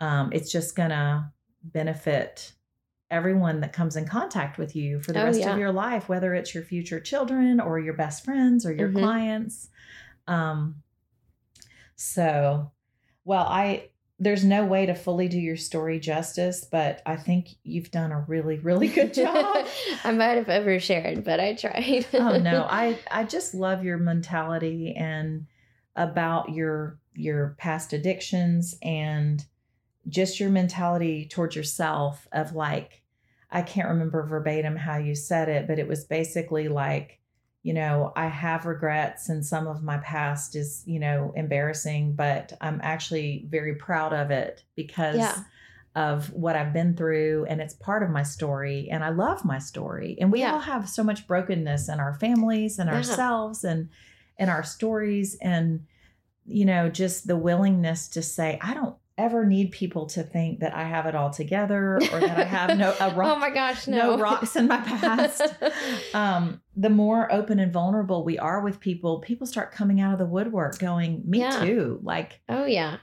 [0.00, 1.32] um it's just gonna
[1.62, 2.52] benefit
[3.10, 5.52] everyone that comes in contact with you for the Oh, rest yeah.
[5.52, 8.98] of your life whether it's your future children or your best friends or your Mhm.
[9.00, 9.68] clients
[10.26, 10.82] um
[11.96, 12.70] so
[13.24, 13.88] well i
[14.18, 18.20] there's no way to fully do your story justice but i think you've done a
[18.20, 19.66] really really good job
[20.04, 22.06] I might have overshared, but I tried.
[22.14, 25.46] oh no i i just love your mentality and
[25.96, 29.44] about your your past addictions and
[30.08, 33.02] just your mentality towards yourself of like
[33.50, 37.20] i can't remember verbatim how you said it but it was basically like
[37.64, 42.52] you know i have regrets and some of my past is you know embarrassing but
[42.60, 45.42] i'm actually very proud of it because Yeah.
[45.96, 49.60] of what I've been through and it's part of my story and I love my
[49.60, 50.16] story.
[50.20, 50.52] And we Yeah.
[50.52, 52.96] all have so much brokenness in our families and Yeah.
[52.96, 53.88] ourselves and
[54.36, 55.86] and our stories and
[56.44, 60.74] you know just the willingness to say I don't ever need people to think that
[60.74, 63.86] I have it all together or that I have no a rock, oh my gosh,
[63.86, 65.42] no, no rocks in my past.
[66.14, 70.18] um the more open and vulnerable we are with people, people start coming out of
[70.18, 71.64] the woodwork going, "Me Yeah.
[71.64, 72.96] too." Like oh yeah,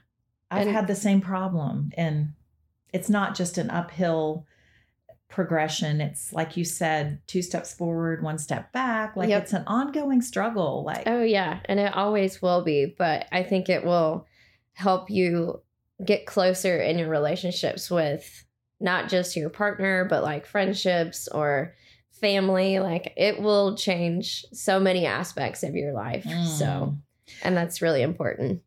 [0.49, 2.33] I've And- had the same problem and
[2.93, 4.45] it's not just an uphill
[5.29, 6.01] progression.
[6.01, 9.15] It's like you said, two steps forward, one step back.
[9.15, 9.43] Like Yep.
[9.43, 10.83] it's an ongoing struggle.
[10.83, 12.93] Like oh yeah, and it always will be.
[12.97, 14.27] But I think it will
[14.73, 15.61] help you
[16.03, 18.45] get closer in your relationships with
[18.79, 21.75] not just your partner, but like friendships or
[22.11, 22.79] family.
[22.79, 26.23] Like it will change so many aspects of your life.
[26.23, 26.97] So, Mm.
[27.43, 28.61] and that's really important.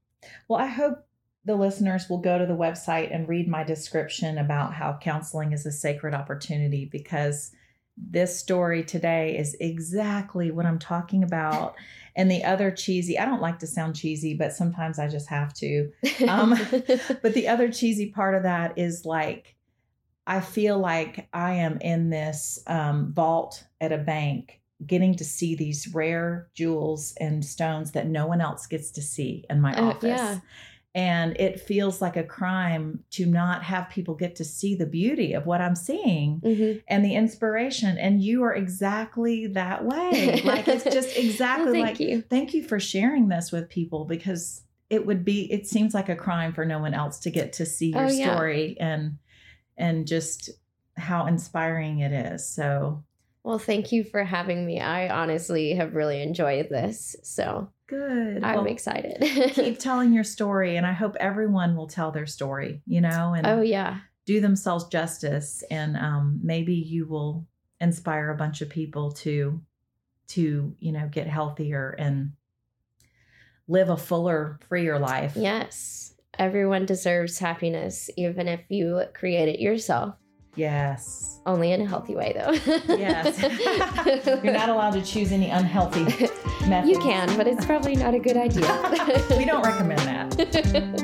[0.48, 0.98] Well, I hope
[1.44, 5.66] the listeners will go to the website and read my description about how counseling is
[5.66, 7.52] a sacred opportunity because
[7.96, 11.74] this story today is exactly what I'm talking about.
[12.16, 15.52] And the other cheesy, I don't like to sound cheesy, but sometimes I just have
[15.54, 15.90] to.
[16.28, 16.50] Um,
[17.22, 19.56] But the other cheesy part of that is like,
[20.26, 25.54] I feel like I am in this um, vault at a bank getting to see
[25.54, 29.84] these rare jewels and stones that no one else gets to see in my Uh,
[29.90, 30.04] office.
[30.04, 30.38] yeah.
[30.94, 35.32] And it feels like a crime to not have people get to see the beauty
[35.32, 36.82] of what I'm seeing Mhm.
[36.86, 37.98] and the inspiration.
[37.98, 40.40] And you are exactly that way.
[40.44, 42.22] Like it's just exactly Well, thank like you.
[42.22, 46.14] thank you for sharing this with people because it would be it seems like a
[46.16, 48.32] crime for no one else to get to see your Oh, yeah.
[48.32, 49.18] story and
[49.76, 50.50] and just
[50.96, 53.02] how inspiring it is so
[53.42, 54.80] Well, thank you for having me.
[54.80, 57.16] I honestly have really enjoyed this.
[57.24, 59.16] So good I'm Well, excited.
[59.54, 63.46] keep telling your story and i hope everyone will tell their story you know and
[63.46, 63.98] oh, yeah.
[64.26, 67.46] do themselves justice and um, maybe you will
[67.80, 69.60] inspire a bunch of people to
[70.28, 72.32] to you know get healthier and
[73.68, 76.10] live a fuller freer life Yes.
[76.36, 80.16] Everyone deserves happiness, even if you create it yourself.
[80.56, 82.52] Yes Only in a healthy way, though.
[82.96, 83.38] Yes.
[84.42, 86.04] You're not allowed to choose any unhealthy
[86.66, 86.88] methods.
[86.88, 88.64] You can, but it's probably not a good idea.
[89.36, 91.00] we don't recommend that.